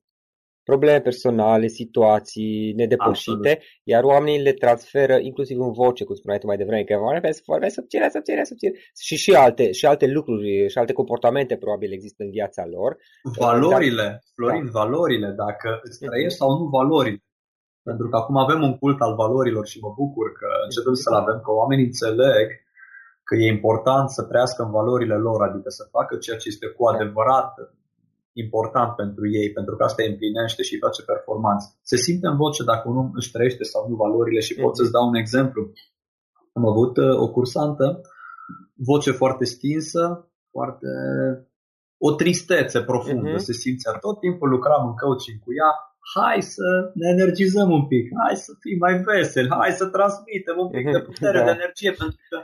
[0.69, 3.83] probleme personale, situații nedepășite, Absolut.
[3.83, 7.73] iar oamenii le transferă inclusiv în voce, cum spuneai tu mai devreme, că vorbesc, vorbesc
[7.73, 8.73] subțire, subțire, subțire.
[9.05, 12.97] Și și alte, și alte lucruri și alte comportamente probabil există în viața lor.
[13.37, 14.71] Valorile, Dar, Florin, da.
[14.79, 17.21] valorile, dacă îți trăiești sau nu valorile.
[17.89, 21.37] Pentru că acum avem un cult al valorilor și mă bucur că începem să-l avem,
[21.45, 22.47] că oamenii înțeleg
[23.27, 26.81] că e important să trăiască în valorile lor, adică să facă ceea ce este cu
[26.85, 27.51] adevărat
[28.43, 31.67] important pentru ei, pentru că asta îi împlinește și îi face performanță.
[31.91, 34.91] Se simte în voce dacă un om își trăiește sau nu valorile și pot să-ți
[34.95, 35.61] dau un exemplu.
[36.57, 38.01] Am avut uh, o cursantă,
[38.89, 40.03] voce foarte stinsă,
[40.51, 40.87] foarte
[41.97, 43.47] o tristețe profundă, uh-huh.
[43.47, 45.71] se simțea tot timpul, lucram în coaching cu ea,
[46.15, 50.69] hai să ne energizăm un pic, hai să fim mai veseli, hai să transmitem un
[50.69, 51.45] pic de putere, da.
[51.45, 52.37] de energie, pentru că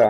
[0.00, 0.08] da.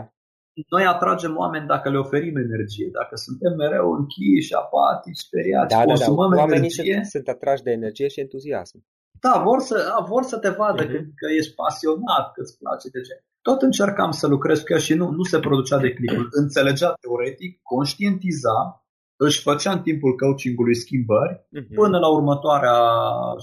[0.68, 6.30] noi atragem oameni dacă le oferim energie, dacă suntem mereu închiși, apatici, speriați, da, consumăm
[6.30, 6.42] da, da.
[6.42, 6.94] Oamenii energie.
[6.94, 8.84] Sunt, sunt atrași de energie și entuziasm.
[9.20, 9.76] Da, vor să,
[10.08, 10.90] vor să te vadă uh-huh.
[10.90, 13.14] că, că ești pasionat, că îți place de ce.
[13.42, 16.28] Tot încercam să lucrez cu ea și nu, nu se producea de clipul.
[16.30, 18.79] Înțelegea teoretic, conștientiza
[19.26, 21.74] își făcea în timpul coachingului schimbări uh-huh.
[21.80, 22.78] până la următoarea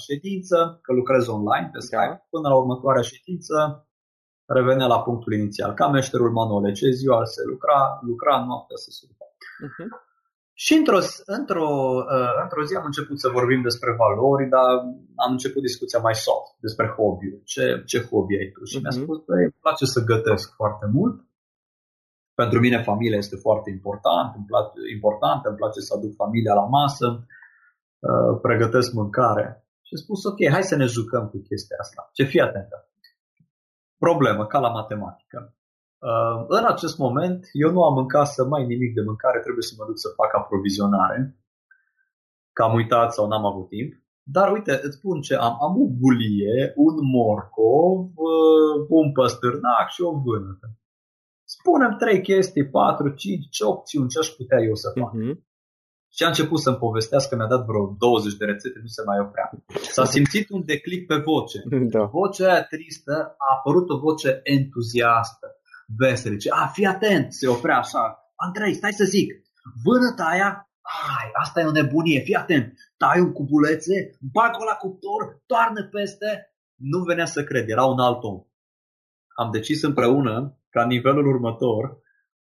[0.08, 2.26] ședință, că lucrez online pe Skype, da.
[2.34, 3.56] până la următoarea ședință
[4.46, 9.26] revenea la punctul inițial, ca meșterul Manole, ce ziua se lucra, lucra noaptea se surfa.
[9.66, 9.90] Uh-huh.
[10.54, 11.70] Și într-o, într-o,
[12.16, 14.70] uh, într-o zi am început să vorbim despre valori, dar
[15.24, 18.64] am început discuția mai soft, despre hobby Ce, ce hobby ai tu?
[18.64, 18.82] Și uh-huh.
[18.84, 19.04] mi-a mhm.
[19.04, 21.27] spus, băi, îmi place să gătesc foarte mult
[22.42, 26.66] pentru mine familia este foarte important, îmi place, important, îmi place să aduc familia la
[26.80, 27.08] masă,
[28.10, 29.48] uh, pregătesc mâncare.
[29.86, 32.10] Și am spus, ok, hai să ne jucăm cu chestia asta.
[32.18, 32.78] Ce fii atentă.
[34.06, 35.40] Problemă, ca la matematică.
[36.10, 39.74] Uh, în acest moment, eu nu am în casă mai nimic de mâncare, trebuie să
[39.78, 41.20] mă duc să fac aprovizionare,
[42.56, 43.92] că am uitat sau n-am avut timp.
[44.36, 45.54] Dar uite, îți spun ce am.
[45.66, 50.68] Am o bulie, un morcov, uh, un păstârnac și o vânătă
[51.56, 55.12] spunem trei chestii, patru, cinci, ce opțiuni, ce aș putea eu să fac.
[55.14, 55.36] Uh-huh.
[56.16, 59.52] Și a început să-mi povestească, mi-a dat vreo 20 de rețete, nu se mai oprea.
[59.96, 61.58] S-a simțit un declic pe voce.
[61.96, 62.04] Da.
[62.04, 65.48] Vocea aia tristă a apărut o voce entuziastă,
[65.98, 66.36] veselă.
[66.36, 68.04] Ce, a, fii atent, se oprea așa.
[68.36, 69.28] Andrei, stai să zic,
[69.84, 70.70] vânăta aia,
[71.18, 76.52] ai, asta e o nebunie, fii atent, tai un cubulețe, bag-o la cuptor, toarnă peste.
[76.76, 78.42] Nu venea să cred, era un alt om.
[79.36, 81.84] Am decis împreună ca nivelul următor.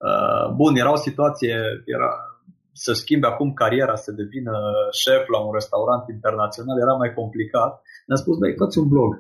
[0.09, 1.57] Uh, bun, era o situație,
[1.97, 2.11] era
[2.85, 4.55] să schimbe acum cariera, să devină
[5.03, 7.73] șef la un restaurant internațional, era mai complicat.
[8.07, 9.11] Ne-a spus, băi, fă un blog,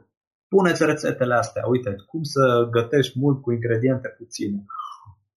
[0.55, 4.61] puneți rețetele astea, uite, cum să gătești mult cu ingrediente puține.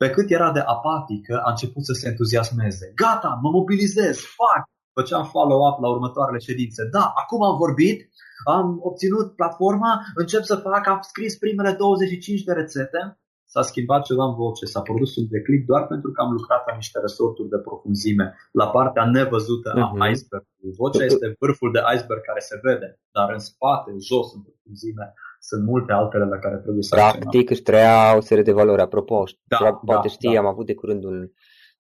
[0.02, 2.86] Pe cât era de apatică, a început să se entuziasmeze.
[2.96, 4.64] Gata, mă mobilizez, fac!
[4.98, 6.82] Făceam follow-up la următoarele ședințe.
[6.92, 8.10] Da, acum am vorbit,
[8.46, 13.20] am obținut platforma, încep să fac, am scris primele 25 de rețete
[13.54, 16.76] s-a schimbat ceva în voce, s-a produs un declic doar pentru că am lucrat la
[16.76, 20.12] niște resorturi de profunzime, la partea nevăzută a uh-huh.
[20.12, 20.74] icebergului.
[20.82, 25.64] Vocea este vârful de iceberg care se vede, dar în spate, jos, în profunzime, sunt
[25.72, 28.82] multe altele la care trebuie să Practic își trăia o serie de valori.
[28.82, 30.40] Apropo, da, poate da, știi, da.
[30.40, 31.18] am avut de curând un,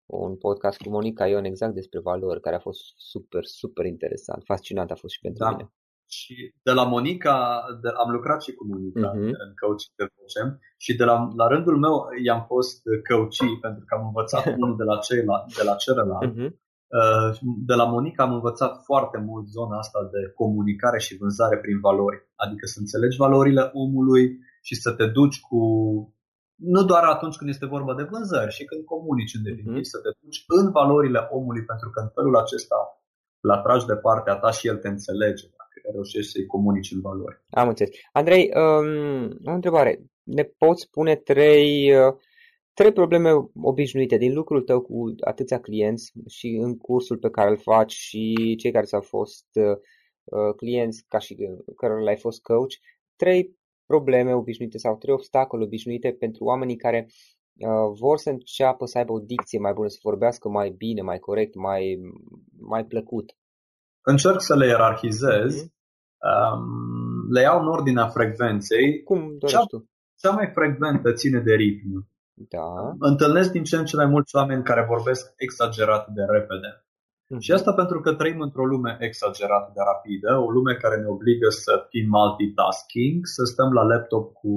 [0.05, 4.43] un podcast cu Monica Ion exact despre valori, care a fost super, super interesant.
[4.43, 5.49] Fascinant a fost și pentru da.
[5.49, 5.73] mine.
[6.17, 7.35] Și de la Monica,
[7.81, 9.33] de, am lucrat și cu Monica uh-huh.
[9.43, 13.95] în coaching de voce și de la, la rândul meu i-am fost coach pentru că
[13.95, 16.31] am învățat unul de la, ceilalți, de la celălalt.
[16.31, 16.51] Uh-huh.
[17.69, 22.17] De la Monica am învățat foarte mult zona asta de comunicare și vânzare prin valori.
[22.35, 24.25] Adică să înțelegi valorile omului
[24.61, 25.61] și să te duci cu
[26.61, 29.93] nu doar atunci când este vorba de vânzări, și când comunici în definitiv, uh-huh.
[29.95, 32.79] să te duci în valorile omului, pentru că în felul acesta
[33.43, 35.45] îl atragi de partea ta și el te înțelege
[35.91, 37.43] reușești să-i comunici în valori.
[37.49, 37.95] Am înțeles.
[38.11, 40.03] Andrei, um, o întrebare.
[40.23, 42.13] Ne poți spune trei, uh,
[42.73, 43.29] trei probleme
[43.61, 48.55] obișnuite din lucrul tău cu atâția clienți și în cursul pe care îl faci și
[48.57, 49.77] cei care s-au fost uh,
[50.23, 51.35] uh, clienți ca și
[51.75, 52.73] cărora le-ai fost coach,
[53.15, 58.97] trei probleme obișnuite sau trei obstacole obișnuite pentru oamenii care uh, vor să înceapă să
[58.97, 61.99] aibă o dicție mai bună, să vorbească mai bine, mai corect, mai,
[62.59, 63.35] mai plăcut.
[64.11, 65.71] Încerc să le ierarhizez, mm-hmm.
[66.29, 69.03] um, le iau în ordinea frecvenței.
[69.03, 69.77] Cum dorești cea, tu?
[70.21, 72.07] Cea mai frecventă ține de ritm.
[72.55, 72.69] Da.
[72.99, 76.69] Întâlnesc din ce în ce mai mulți oameni care vorbesc exagerat de repede.
[76.77, 77.41] Mm-hmm.
[77.45, 81.49] Și asta pentru că trăim într-o lume exagerat de rapidă, o lume care ne obligă
[81.49, 84.53] să fim multitasking, să stăm la laptop cu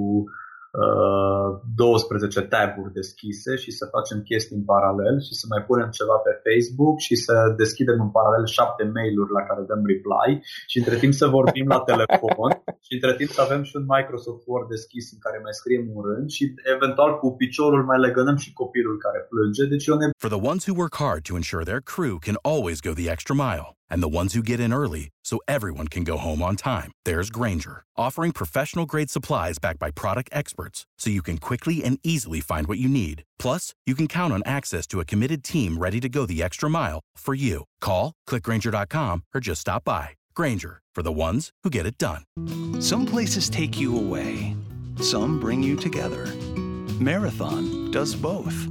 [0.73, 6.17] 12 uh, taburi deschise și să facem chestii în paralel și să mai punem ceva
[6.25, 10.31] pe Facebook și să deschidem în paralel șapte mail-uri la care dăm reply
[10.71, 12.51] și între timp să vorbim la telefon
[12.85, 16.01] și între timp să avem și un Microsoft Word deschis în care mai scriem un
[16.09, 16.43] rând și
[16.75, 19.63] eventual cu piciorul mai legănăm și copilul care plânge.
[19.73, 20.07] Deci eu ne...
[20.23, 23.35] For the ones who work hard to ensure their crew can always go the extra
[23.45, 26.91] mile and the ones who get in early so everyone can go home on time.
[27.05, 31.99] There's Granger, offering professional grade supplies backed by product experts so you can quickly and
[32.03, 33.23] easily find what you need.
[33.39, 36.69] Plus, you can count on access to a committed team ready to go the extra
[36.69, 37.65] mile for you.
[37.81, 40.09] Call, clickgranger.com, or just stop by.
[40.35, 42.23] Granger, for the ones who get it done.
[42.79, 44.55] Some places take you away,
[45.01, 46.25] some bring you together.
[46.99, 48.67] Marathon does both.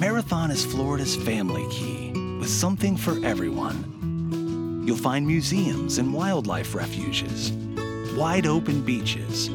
[0.00, 3.99] Marathon is Florida's family key with something for everyone
[4.84, 7.52] You'll find museums and wildlife refuges,
[8.16, 9.50] wide open beaches,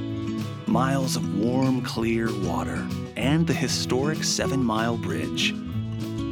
[0.68, 5.54] miles of warm, clear water, and the historic Seven Mile Bridge.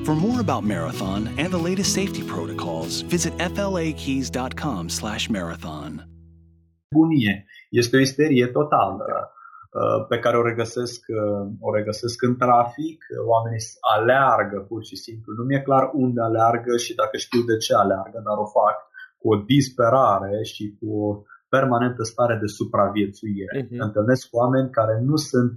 [0.06, 6.04] For more about Marathon and the latest safety protocols, visit flakeys.com slash marathon.
[6.92, 7.46] Bunie.
[7.70, 9.32] Este o isterie totală
[10.10, 13.06] pe care o regăsesc, uh, o regăsesc în trafic.
[13.26, 13.64] Oamenii
[13.96, 15.34] aleargă pur și simplu.
[15.34, 18.78] Nu mi-e clar unde aleargă și dacă știu de ce aleargă, dar o fac
[19.20, 23.54] cu o disperare și cu o permanentă stare de supraviețuire.
[23.64, 23.84] Uh-huh.
[23.88, 25.52] Întâlnesc oameni care nu sunt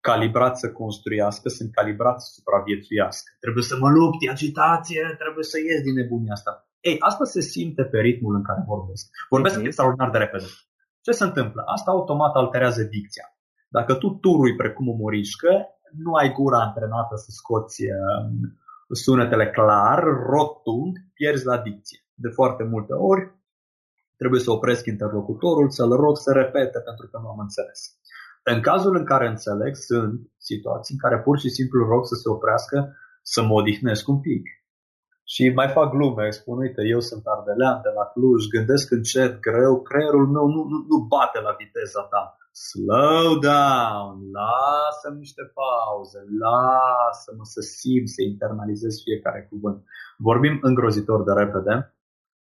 [0.00, 3.30] calibrați să construiască, sunt calibrați să supraviețuiască.
[3.40, 6.52] Trebuie să mă lupti, agitație, trebuie să ies din nebunia asta.
[6.80, 9.04] Ei, asta se simte pe ritmul în care vorbesc.
[9.28, 9.68] Vorbesc uh-huh.
[9.70, 10.48] extraordinar de repede.
[11.06, 11.62] Ce se întâmplă?
[11.66, 13.26] Asta automat alterează dicția.
[13.68, 15.66] Dacă tu turui precum o morișcă,
[16.04, 22.62] nu ai gura antrenată să scoți um, sunetele clar, rotund, pierzi la dicție de foarte
[22.62, 23.34] multe ori,
[24.16, 27.80] trebuie să opresc interlocutorul, să-l rog să repete pentru că nu am înțeles.
[28.42, 32.28] În cazul în care înțeleg, sunt situații în care pur și simplu rog să se
[32.28, 34.42] oprească, să mă odihnesc un pic.
[35.32, 39.82] Și mai fac glume, spun, uite, eu sunt ardelean de la Cluj, gândesc încet, greu,
[39.82, 42.38] creierul meu nu, nu, nu bate la viteza ta.
[42.68, 49.78] Slow down, lasă niște pauze, lasă-mă să simt, să internalizez fiecare cuvânt.
[50.16, 51.74] Vorbim îngrozitor de repede,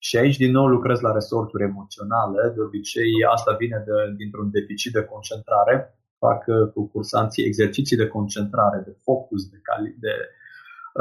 [0.07, 2.53] și aici din nou lucrez la resorturi emoționale.
[2.55, 5.75] De obicei asta vine de, dintr-un deficit de concentrare.
[6.19, 10.42] Fac uh, cu cursanții exerciții de concentrare, de focus, de, cali- de uh,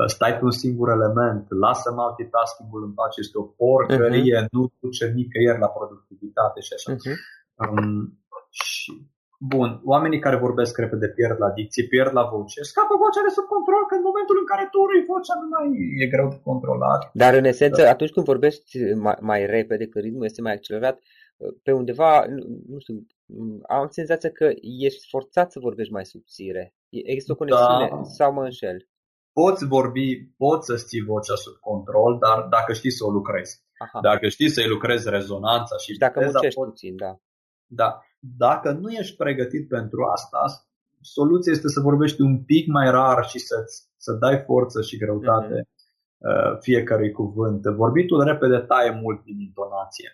[0.06, 4.52] stai pe un singur element, lasă multitasking-ul în pace, este o porcărie, uh-huh.
[4.56, 6.92] nu duce nicăieri la productivitate și așa.
[6.96, 7.18] Uh-huh.
[7.62, 8.92] Um, și
[9.54, 13.48] Bun, oamenii care vorbesc repede pierd la dicție, pierd la voce, scapă vocea de sub
[13.56, 15.68] control, că în momentul în care tu râi vocea nu mai
[16.04, 17.02] e greu de controlat.
[17.14, 17.90] Dar în esență, da.
[17.90, 18.72] atunci când vorbești
[19.06, 20.98] mai, mai repede, că ritmul este mai accelerat,
[21.64, 22.26] pe undeva,
[22.68, 22.96] nu știu,
[23.68, 24.48] am senzația că
[24.88, 26.74] ești forțat să vorbești mai subțire.
[26.90, 28.04] Există o conexiune da.
[28.04, 28.88] sau mă înșel?
[29.34, 33.64] Poți vorbi, poți să ții vocea sub control, dar dacă știi să o lucrezi.
[33.78, 34.00] Aha.
[34.02, 36.70] Dacă știi să-i lucrezi rezonanța și, și dacă muncești poți...
[36.70, 37.20] puțin, da.
[37.66, 38.00] Da.
[38.20, 40.42] Dacă nu ești pregătit pentru asta,
[41.02, 43.56] soluția este să vorbești un pic mai rar și să,
[43.98, 46.60] să dai forță și greutate mm-hmm.
[46.60, 47.64] fiecărui cuvânt.
[47.66, 50.10] Vorbitul repede taie mult din intonație.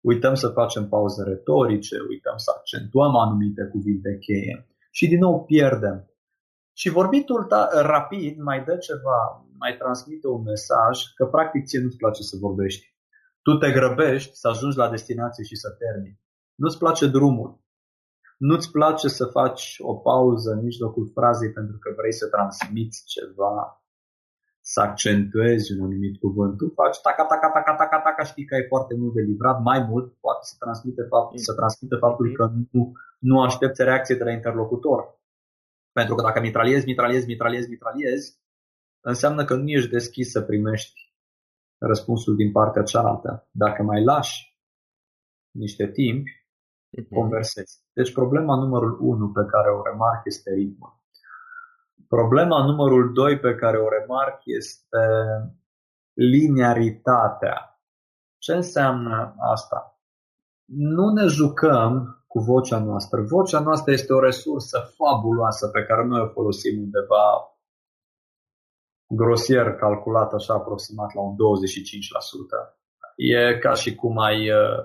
[0.00, 6.06] Uităm să facem pauze retorice, uităm să accentuăm anumite cuvinte cheie și din nou pierdem.
[6.72, 11.96] Și vorbitul ta, rapid mai dă ceva, mai transmite un mesaj că practic ție nu-ți
[11.96, 12.94] place să vorbești.
[13.42, 16.20] Tu te grăbești să ajungi la destinație și să termini.
[16.54, 17.60] Nu-ți place drumul.
[18.38, 23.82] Nu-ți place să faci o pauză în mijlocul frazei pentru că vrei să transmiți ceva,
[24.60, 26.56] să accentuezi un anumit cuvânt.
[26.56, 29.86] Tu faci taca, taca, taca, taca, taca, știi că ai foarte mult de livrat, mai
[29.88, 34.30] mult poate să transmite, fapt, să transmite faptul că nu, nu aștepți reacție de la
[34.30, 35.20] interlocutor.
[35.92, 38.40] Pentru că dacă mitraliezi, mitraliezi, mitraliezi, mitraliezi,
[39.00, 41.14] înseamnă că nu ești deschis să primești
[41.78, 43.48] răspunsul din partea cealaltă.
[43.50, 44.58] Dacă mai lași
[45.50, 47.08] niște timp, uh-huh.
[47.14, 47.82] conversezi.
[47.92, 51.00] Deci problema numărul 1 pe care o remarc este ritmul.
[52.08, 55.04] Problema numărul 2 pe care o remarc este
[56.12, 57.80] liniaritatea.
[58.38, 60.00] Ce înseamnă asta?
[60.64, 63.18] Nu ne jucăm cu vocea noastră.
[63.34, 67.26] Vocea noastră este o resursă fabuloasă pe care noi o folosim undeva
[69.20, 71.38] grosier calculat așa aproximat la un 25%.
[73.16, 74.78] E ca și cum ai uh,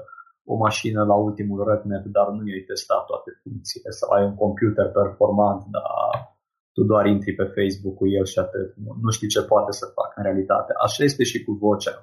[0.52, 4.88] o mașină la ultimul RedNet, dar nu ai testat toate funcțiile sau ai un computer
[5.00, 5.88] performant, dar
[6.74, 8.70] tu doar intri pe Facebook cu el și atât.
[9.04, 10.72] Nu știi ce poate să facă în realitate.
[10.86, 11.96] Așa este și cu vocea.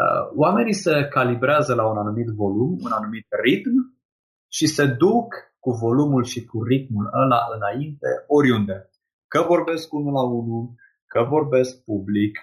[0.00, 3.93] Uh, oamenii se calibrează la un anumit volum, un anumit ritm
[4.56, 5.28] și se duc
[5.58, 8.90] cu volumul și cu ritmul ăla înainte, oriunde.
[9.28, 10.74] Că vorbesc unul la unul,
[11.06, 12.38] că vorbesc public,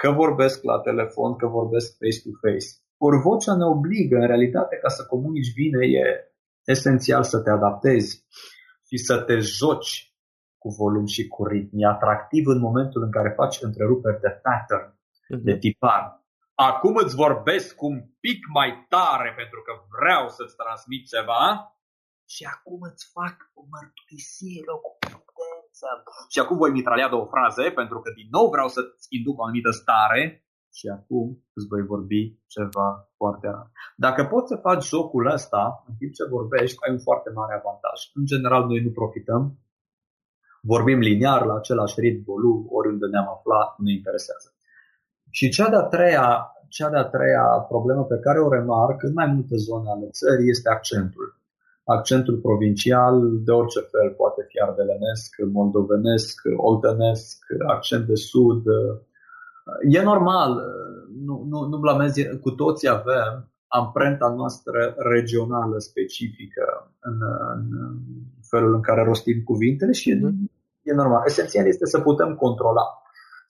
[0.00, 2.68] că vorbesc la telefon, că vorbesc face-to-face.
[2.96, 6.04] Ori vocea ne obligă, în realitate, ca să comunici bine, e
[6.64, 8.26] esențial să te adaptezi
[8.88, 10.14] și să te joci
[10.58, 11.74] cu volum și cu ritm.
[11.78, 15.42] E atractiv în momentul în care faci întreruperi de pattern, uh-huh.
[15.42, 16.21] de tipar.
[16.54, 21.42] Acum îți vorbesc un pic mai tare pentru că vreau să-ți transmit ceva
[22.34, 25.88] și acum îți fac o mărturisire, o prudență.
[26.32, 29.70] Și acum voi mitralea două fraze pentru că din nou vreau să-ți induc o anumită
[29.70, 30.46] stare
[30.78, 31.26] și acum
[31.56, 33.70] îți voi vorbi ceva foarte rar.
[33.96, 37.98] Dacă poți să faci jocul ăsta în timp ce vorbești, ai un foarte mare avantaj.
[38.14, 39.58] În general, noi nu profităm.
[40.62, 44.51] Vorbim liniar, la același ritm, volum, oriunde ne-am aflat, nu ne interesează.
[45.36, 46.28] Și cea de-a treia,
[46.76, 50.68] cea de-a treia problemă pe care o remarc în mai multe zone ale țării este
[50.76, 51.26] accentul.
[51.84, 53.14] Accentul provincial,
[53.46, 55.28] de orice fel, poate fi ardelenesc,
[55.58, 56.34] moldovenesc,
[56.70, 58.62] oltenesc, accent de sud,
[59.90, 60.60] E normal,
[61.24, 67.18] nu, nu, nu blamez, cu toții avem amprenta noastră regională specifică în,
[67.54, 67.68] în
[68.50, 70.50] felul în care rostim cuvintele și mm.
[70.82, 71.22] e normal.
[71.26, 73.01] Esențial este să putem controla,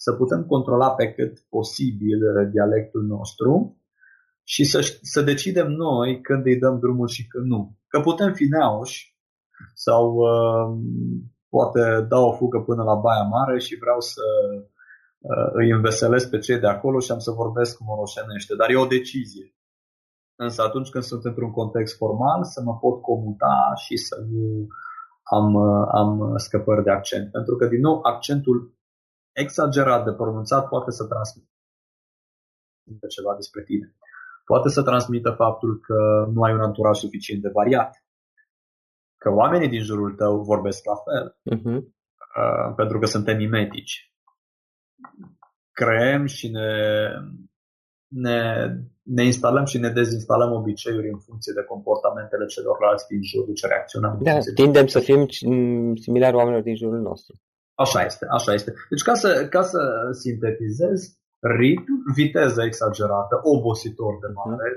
[0.04, 2.18] să putem controla pe cât posibil
[2.50, 3.76] dialectul nostru
[4.42, 7.76] și să, să decidem noi când îi dăm drumul și când nu.
[7.88, 9.16] Că putem fi neauși
[9.74, 10.66] sau uh,
[11.48, 14.22] poate da o fugă până la Baia Mare și vreau să
[15.22, 18.76] Uh, îi înveselesc pe cei de acolo și am să vorbesc cum moroșenește, dar e
[18.76, 19.54] o decizie.
[20.36, 24.66] Însă atunci când sunt într-un context formal, să mă pot comuta și să nu
[25.22, 27.30] am, uh, am scăpări de accent.
[27.30, 28.74] Pentru că, din nou, accentul
[29.32, 31.50] exagerat de pronunțat poate să transmită
[33.08, 33.96] ceva despre tine.
[34.44, 38.04] Poate să transmită faptul că nu ai un anturaj suficient de variat.
[39.16, 41.36] Că oamenii din jurul tău vorbesc la fel.
[41.56, 41.80] Uh-huh.
[42.36, 44.12] Uh, pentru că suntem mimetici
[45.72, 46.70] creăm și ne,
[48.08, 48.38] ne,
[49.02, 54.18] ne instalăm și ne dezinstalăm obiceiuri în funcție de comportamentele celorlalți din jur, ce reacționăm.
[54.22, 55.26] Da, tindem să fim
[56.04, 57.34] similari oamenilor din jurul nostru.
[57.84, 58.70] Așa este, așa este.
[58.92, 59.80] Deci ca să, ca să
[60.24, 60.98] sintetizez,
[61.58, 64.68] ritm, viteză exagerată, obositor de mare,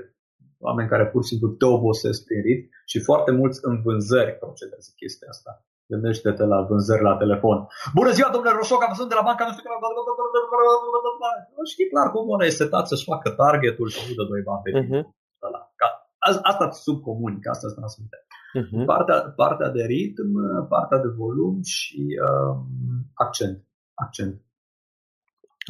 [0.66, 4.88] oameni care pur și simplu te obosesc prin ritm și foarte mulți în vânzări procedează
[5.00, 5.50] chestia asta.
[5.92, 7.58] Gândește-te la vânzări la telefon.
[7.98, 9.70] Bună ziua, domnule Roșoc, am sunt de la banca, nu știu că...
[11.72, 14.70] Știi clar cum ăla e setat să-și facă targetul și nu dă doi bani pe
[14.72, 15.04] uh-huh.
[16.42, 18.16] Asta subcomunică, asta se transmite.
[18.60, 18.84] Uh-huh.
[18.86, 20.32] Partea, partea de ritm,
[20.68, 22.66] partea de volum și um,
[23.14, 23.64] accent.
[23.94, 24.40] accent.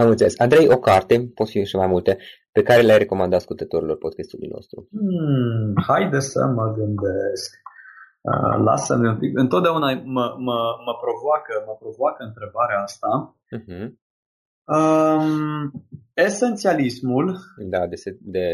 [0.03, 0.39] Am înțeles.
[0.39, 2.19] Andrei, o carte, pot fi și mai multe,
[2.53, 4.89] pe care le-ai recomandat ascultătorilor podcastului nostru?
[4.91, 7.51] Hmm, haide să mă gândesc.
[8.21, 9.39] Uh, lasă-mi un pic.
[9.39, 13.37] Întotdeauna mă, mă, mă, provoacă, mă provoacă întrebarea asta.
[13.57, 13.87] Uh-huh.
[14.67, 15.73] Um,
[16.15, 17.39] esențialismul.
[17.57, 18.47] Da, de, de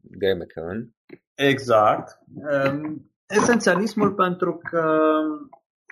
[0.00, 0.94] Graham McKeown.
[1.34, 2.18] Exact.
[2.34, 4.98] Um, esențialismul pentru că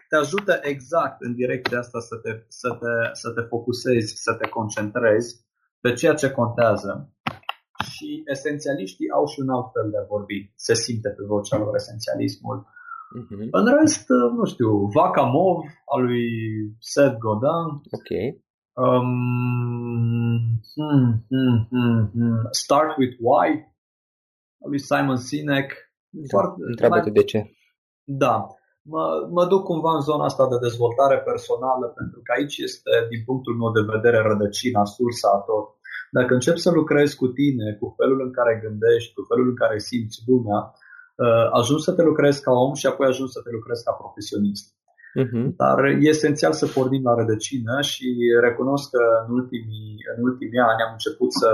[0.08, 4.48] te ajută exact în direcția asta să te, să te, să te focusezi, să te
[4.48, 5.44] concentrezi
[5.80, 7.12] pe ceea ce contează.
[7.90, 10.52] Și esențialiștii au și un alt fel de a vorbi.
[10.54, 12.58] Se simte pe vocea lor esențialismul.
[12.66, 13.48] Uh-huh.
[13.50, 15.58] În rest, nu știu, Vaca Mov
[15.94, 16.26] al lui
[16.78, 17.68] Seth Godin.
[17.98, 18.10] Ok.
[18.76, 22.40] Um, hmm, hmm, hmm, hmm.
[22.50, 23.48] Start with Why
[24.62, 25.68] al lui Simon Sinek.
[26.08, 27.10] Da, Foarte, întreabă mai...
[27.10, 27.40] de ce.
[28.04, 28.46] Da.
[28.92, 29.04] Mă,
[29.36, 33.54] mă duc cumva în zona asta de dezvoltare personală pentru că aici este, din punctul
[33.60, 35.66] meu de vedere, rădăcina, sursa a tot.
[36.10, 39.78] Dacă începi să lucrezi cu tine, cu felul în care gândești, cu felul în care
[39.78, 40.60] simți lumea,
[41.24, 44.75] Uh, ajungi să te lucrezi ca om și apoi ajungi să te lucrezi ca profesionist.
[45.22, 45.46] Uh-huh.
[45.56, 48.06] Dar e esențial să pornim la rădăcină și
[48.40, 51.50] recunosc că în ultimii, în ultimii ani am început să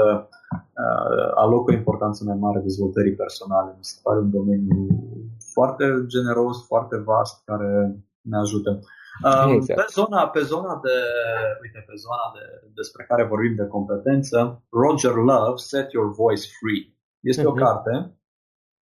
[0.84, 3.70] uh, aloc o importanță mai mare dezvoltării personale.
[3.76, 4.80] Mi se pare un domeniu
[5.54, 7.70] foarte generos, foarte vast, care
[8.20, 8.70] ne ajută.
[9.28, 9.80] Um, exact.
[9.80, 10.96] Pe zona, pe zona de,
[11.62, 12.44] uite, pe zona de,
[12.74, 16.82] despre care vorbim de competență, Roger Love, Set Your Voice Free.
[17.20, 17.52] Este uh-huh.
[17.52, 17.62] o mhm.
[17.64, 18.16] carte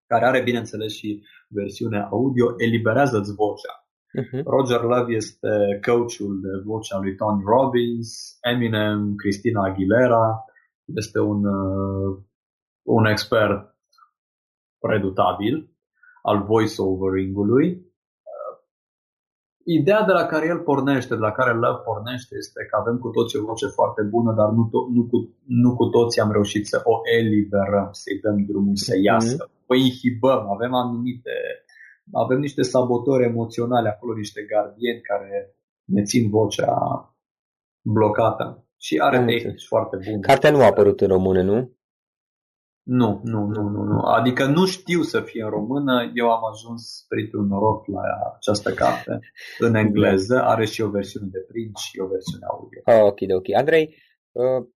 [0.07, 3.88] care are, bineînțeles, și versiunea audio, eliberează-ți vocea.
[4.14, 4.42] Uh-huh.
[4.44, 10.44] Roger Love este coachul de voce a lui Tony Robbins, Eminem, Christina Aguilera,
[10.84, 12.18] este un, uh,
[12.82, 13.76] un expert
[14.80, 15.70] redutabil
[16.22, 17.88] al voice-overing-ului
[19.76, 23.09] ideea de la care el pornește, de la care Love pornește, este că avem cu
[23.16, 25.16] toții o voce foarte bună, dar nu, to- nu, cu,
[25.62, 29.04] nu cu toții am reușit să o eliberăm, să-i dăm drumul să mhm.
[29.09, 29.36] iasă.
[29.44, 29.66] Mm-hmm.
[29.70, 31.34] O inhibăm, avem anumite,
[32.12, 36.74] avem niște sabotori emoționale acolo, niște gardieni care ne țin vocea
[37.82, 38.62] blocată.
[38.76, 40.20] Și are tehnici foarte bune.
[40.20, 41.76] Cartea nu a apărut în română, nu?
[42.82, 44.00] Nu, nu, nu, nu, nu.
[44.00, 46.11] Adică nu știu să fie în română.
[46.14, 48.00] Eu am ajuns printr-un noroc la
[48.36, 49.18] această carte
[49.59, 50.42] în engleză.
[50.42, 52.80] Are și o versiune de print și o versiune audio.
[52.84, 53.56] Oh, ok, ok.
[53.56, 53.94] Andrei,
[54.32, 54.66] uh,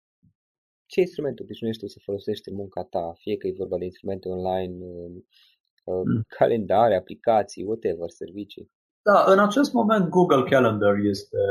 [0.86, 3.12] ce instrument obișnuiești tu să folosești în munca ta?
[3.18, 5.22] Fie că e vorba de instrumente online, uh, uh,
[5.84, 6.22] mm.
[6.38, 8.70] calendare, aplicații, whatever, servicii.
[9.08, 11.42] Da, în acest moment Google Calendar este,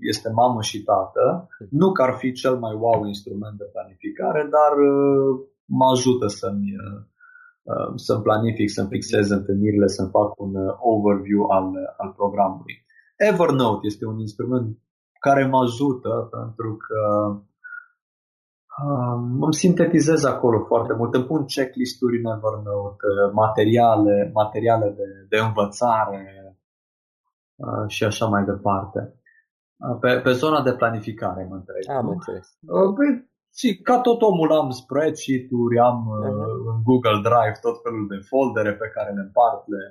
[0.00, 1.48] este mamă și tată.
[1.58, 1.66] Mm.
[1.70, 6.68] Nu că ar fi cel mai wow instrument de planificare, dar uh, mă ajută să-mi,
[6.84, 7.00] uh,
[7.62, 12.74] uh, să-mi planific, să-mi fixez întâlnirile, să-mi fac un uh, overview al, al programului.
[13.16, 14.78] Evernote este un instrument
[15.20, 17.00] care mă ajută pentru că
[18.82, 25.38] um, îmi sintetizez acolo foarte mult, îmi pun checklist-uri în Evernote, materiale, materiale de, de
[25.46, 26.22] învățare
[27.56, 29.00] uh, și așa mai departe.
[30.00, 31.96] Pe, pe zona de planificare mă întreb.
[31.96, 32.46] Am înțeles.
[32.96, 33.10] Păi,
[33.58, 36.70] și ca tot omul am spreadsheet-uri, am uh-huh.
[36.70, 39.62] în Google Drive tot felul de foldere pe care le împart.
[39.72, 39.82] Le...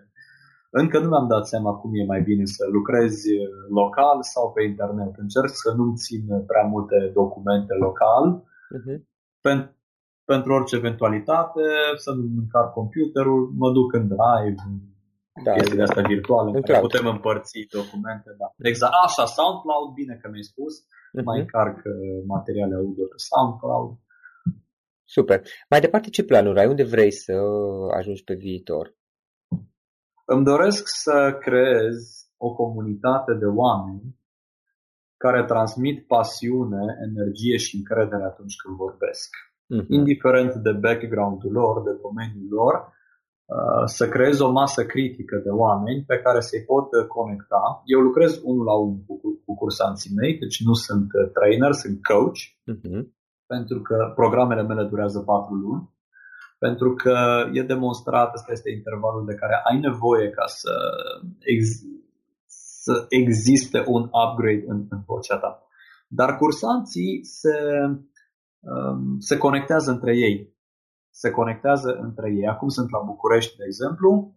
[0.82, 3.30] Încă nu mi-am dat seama cum e mai bine să lucrezi
[3.80, 5.14] local sau pe internet.
[5.26, 8.26] Încerc să nu-mi țin prea multe documente local.
[8.78, 8.99] Uh-huh.
[9.45, 9.76] Pen-
[10.26, 11.61] pentru orice eventualitate,
[11.95, 14.61] să nu încarc computerul, mă duc în Drive,
[15.43, 18.30] da, chestii de astea virtuale, în care putem împărți documente.
[18.38, 18.47] Da.
[18.69, 18.93] Exact.
[19.05, 21.24] Așa, SoundCloud, bine că mi-ai spus uh-huh.
[21.24, 21.78] mai încarc
[22.28, 23.91] materiale audio pe SoundCloud.
[25.03, 25.41] Super.
[25.69, 26.67] Mai departe, ce planuri ai?
[26.67, 27.34] Unde vrei să
[27.97, 28.95] ajungi pe viitor?
[30.26, 31.97] Îmi doresc să creez
[32.38, 34.15] o comunitate de oameni
[35.26, 39.30] care transmit pasiune, energie și încredere atunci când vorbesc.
[39.74, 39.88] Uh-huh.
[39.99, 42.76] Indiferent de background-ul lor, de domeniul lor,
[43.45, 47.82] Uh, să creez o masă critică de oameni pe care să-i pot uh, conecta.
[47.86, 49.15] Eu lucrez unul la unul cu,
[49.45, 52.41] cu cursanții mei, deci nu sunt uh, trainer, sunt coach,
[52.74, 53.01] uh-huh.
[53.45, 55.89] pentru că programele mele durează patru luni,
[56.57, 57.15] pentru că
[57.53, 60.74] e demonstrat, ăsta este intervalul de care ai nevoie ca să,
[61.39, 61.84] ex-
[62.86, 65.68] să existe un upgrade în, în vocea ta.
[66.08, 67.58] Dar cursanții se,
[68.60, 70.54] um, se conectează între ei
[71.14, 72.48] se conectează între ei.
[72.48, 74.36] Acum sunt la București, de exemplu,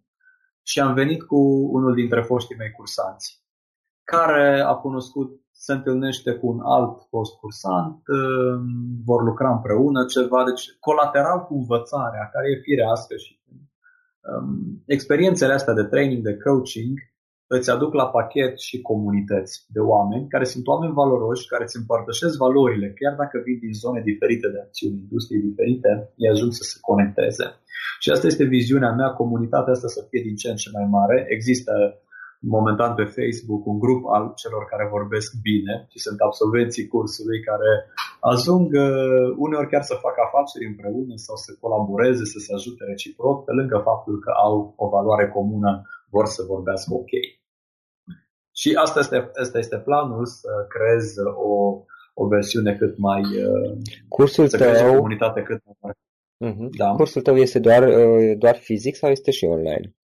[0.63, 1.39] și am venit cu
[1.77, 3.45] unul dintre foștii mei cursanți,
[4.05, 8.65] care a cunoscut, se întâlnește cu un alt fost cursant, um,
[9.05, 13.41] vor lucra împreună ceva, deci colateral cu învățarea, care e firească și
[14.31, 16.99] um, experiențele astea de training, de coaching,
[17.47, 22.37] îți aduc la pachet și comunități de oameni care sunt oameni valoroși, care îți împărtășesc
[22.37, 25.91] valorile, chiar dacă vin din zone diferite de acțiuni, industrie diferite,
[26.23, 27.47] ei ajung să se conecteze.
[28.03, 31.17] Și asta este viziunea mea, comunitatea asta să fie din ce în ce mai mare.
[31.37, 31.73] Există
[32.41, 37.71] momentan pe Facebook un grup al celor care vorbesc bine și sunt absolvenții cursului care
[38.33, 43.37] ajung uh, uneori chiar să facă afaceri împreună sau să colaboreze, să se ajute reciproc,
[43.45, 45.71] pe lângă faptul că au o valoare comună
[46.11, 47.13] vor să vorbească ok.
[48.53, 51.83] Și asta este, asta este planul, să creez o,
[52.15, 53.23] o versiune cât mai...
[53.23, 53.79] Uh,
[54.09, 54.91] Cursul să tău...
[54.91, 55.99] o comunitate cât mai mare.
[56.47, 56.69] Uh-huh.
[56.77, 56.91] Da.
[56.91, 59.97] Cursul tău este doar, uh, doar fizic sau este și online?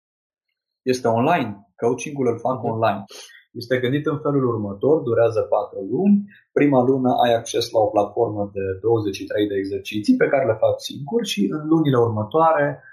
[0.82, 1.68] Este online.
[1.76, 2.72] Coachingul îl fac uh-huh.
[2.74, 3.04] online.
[3.52, 6.24] Este gândit în felul următor, durează 4 luni.
[6.52, 10.76] Prima lună ai acces la o platformă de 23 de exerciții pe care le fac
[10.82, 12.84] singur și în lunile următoare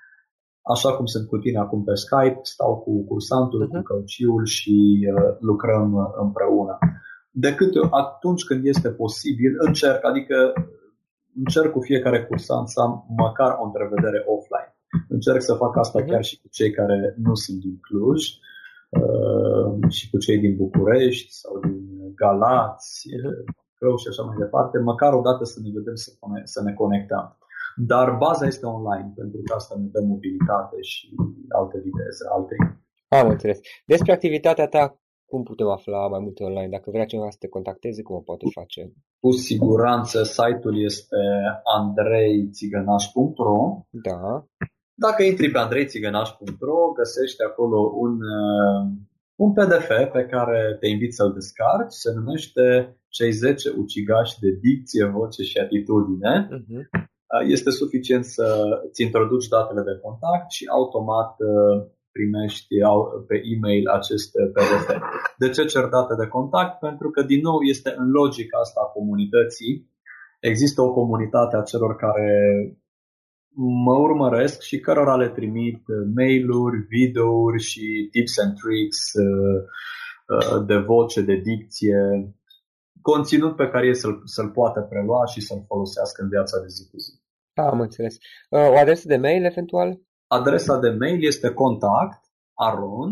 [0.74, 3.70] așa cum sunt cu tine acum pe Skype, stau cu cursantul, uh-huh.
[3.70, 3.84] cu mhm.
[3.84, 4.76] căuciul și
[5.14, 6.78] uh, lucrăm uh, împreună.
[7.30, 10.36] Decât atunci când este posibil, încerc, adică
[11.36, 14.72] încerc cu fiecare cursant să am măcar o întrevedere offline.
[15.08, 16.08] Încerc să fac asta uh-huh.
[16.08, 18.22] chiar și cu cei care nu sunt din Cluj
[19.00, 23.98] uh, și cu cei din București sau din Galați, uh-huh.
[24.02, 26.10] și așa mai departe, măcar o dată să ne vedem să,
[26.44, 27.37] să ne conectăm.
[27.86, 31.14] Dar baza este online, pentru că asta ne dă mobilitate și
[31.48, 32.54] alte viteze, alte...
[33.08, 33.58] Am înțeles.
[33.86, 34.98] Despre activitatea ta
[35.30, 36.68] cum putem afla mai multe online?
[36.68, 38.92] Dacă vrea cineva să te contacteze, cum o poate face?
[39.20, 41.20] Cu siguranță site-ul este
[41.78, 43.58] andreițigănaș.ro
[43.90, 44.46] Da.
[44.94, 48.82] Dacă intri pe andreițigănaș.ro găsești acolo un, uh,
[49.34, 51.92] un PDF pe care te invit să-l descarci.
[51.92, 56.48] Se numește Cei 10 ucigași de dicție, voce și atitudine.
[56.48, 57.07] Uh-huh.
[57.46, 58.46] Este suficient să
[58.92, 62.74] ți introduci datele de contact și automat uh, primești
[63.26, 64.86] pe e-mail acest PDF.
[65.42, 66.78] De ce cer date de contact?
[66.78, 69.90] Pentru că, din nou, este în logica asta a comunității.
[70.40, 72.30] Există o comunitate a celor care
[73.86, 75.82] mă urmăresc și cărora le trimit
[76.14, 79.58] mail-uri, videouri și tips and tricks uh,
[80.34, 81.98] uh, de voce, de dicție,
[83.12, 86.82] conținut pe care ei să-l, să-l poată prelua și să-l folosească în viața de zi
[86.90, 87.12] cu zi.
[87.54, 88.14] Am înțeles.
[88.50, 89.88] Uh, o adresă de mail eventual?
[90.26, 92.20] Adresa de mail este contact
[92.54, 93.10] aron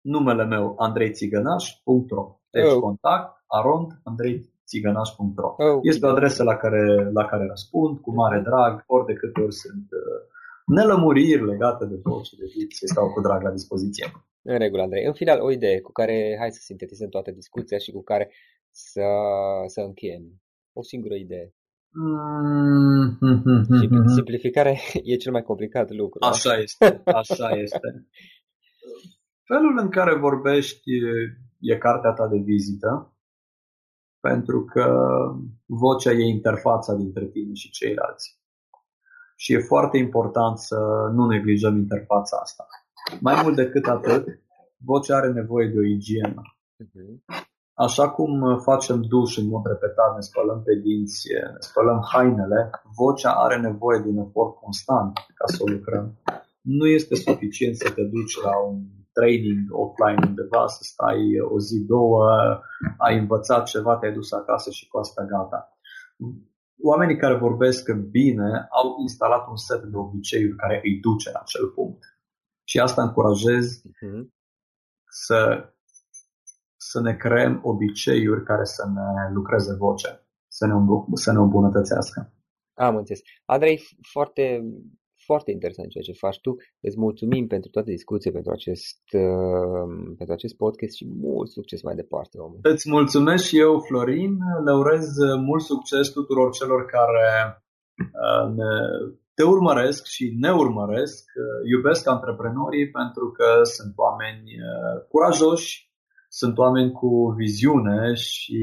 [0.00, 2.80] numele meu andreițigănaș.ro Deci oh.
[2.86, 5.78] contact aron andreițigănaș.ro oh.
[5.82, 9.54] Este o adresă la care, la care răspund cu mare drag, ori de câte ori
[9.54, 10.20] sunt uh,
[10.76, 14.06] nelămuriri legate de voce, de dicție, stau cu drag la dispoziție.
[14.42, 15.04] În regulă, Andrei.
[15.04, 18.30] În final, o idee cu care hai să sintetizăm toată discuția și cu care
[18.70, 19.06] să,
[19.66, 20.42] să încheiem.
[20.72, 21.54] O singură idee.
[23.10, 24.04] Mm-hmm.
[24.14, 24.72] Simplificarea
[25.10, 26.18] e cel mai complicat lucru.
[26.18, 26.26] Da?
[26.26, 28.08] Așa este, așa este.
[29.50, 30.90] Felul în care vorbești
[31.60, 33.14] e cartea ta de vizită,
[34.20, 34.86] pentru că
[35.66, 38.38] vocea e interfața dintre tine și ceilalți.
[39.36, 40.78] Și e foarte important să
[41.12, 42.66] nu neglijăm interfața asta.
[43.20, 44.26] Mai mult decât atât,
[44.76, 46.42] vocea are nevoie de o igienă.
[46.84, 47.48] Uh-huh.
[47.86, 52.70] Așa cum uh, facem duș în mod repetat, ne spălăm pe dinți, ne spălăm hainele,
[52.96, 56.06] vocea are nevoie de un efort constant ca să o lucrăm.
[56.60, 58.76] Nu este suficient să te duci la un
[59.12, 61.22] training offline undeva, să stai
[61.54, 62.24] o zi, două,
[62.96, 65.78] ai învățat ceva, te-ai dus acasă și cu asta gata.
[66.82, 71.66] Oamenii care vorbesc bine au instalat un set de obiceiuri care îi duce la acel
[71.66, 72.02] punct.
[72.64, 74.20] Și asta încurajez uh-huh.
[75.08, 75.38] să
[76.92, 80.12] să ne creăm obiceiuri care să ne lucreze vocea,
[80.58, 80.74] să ne,
[81.24, 82.32] să ne îmbunătățească.
[82.74, 83.20] Am înțeles.
[83.44, 83.76] Andrei,
[84.12, 84.44] foarte,
[85.26, 86.56] foarte interesant ceea ce faci tu.
[86.80, 89.88] Îți mulțumim pentru toate discuții, pentru acest, uh,
[90.18, 92.38] pentru acest podcast și mult succes mai departe.
[92.38, 92.52] Om.
[92.62, 94.32] Îți mulțumesc și eu, Florin.
[94.66, 95.06] Le urez
[95.48, 97.28] mult succes tuturor celor care
[98.26, 98.72] uh, ne,
[99.34, 101.24] te urmăresc și ne urmăresc.
[101.74, 105.89] Iubesc antreprenorii pentru că sunt oameni uh, curajoși,
[106.32, 108.60] sunt oameni cu viziune și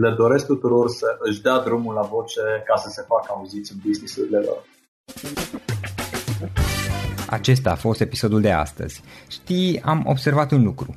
[0.00, 3.78] le doresc tuturor să își dea drumul la voce ca să se facă auziți în
[3.86, 4.62] business-urile lor.
[7.28, 9.02] Acesta a fost episodul de astăzi.
[9.28, 10.96] Știi, am observat un lucru.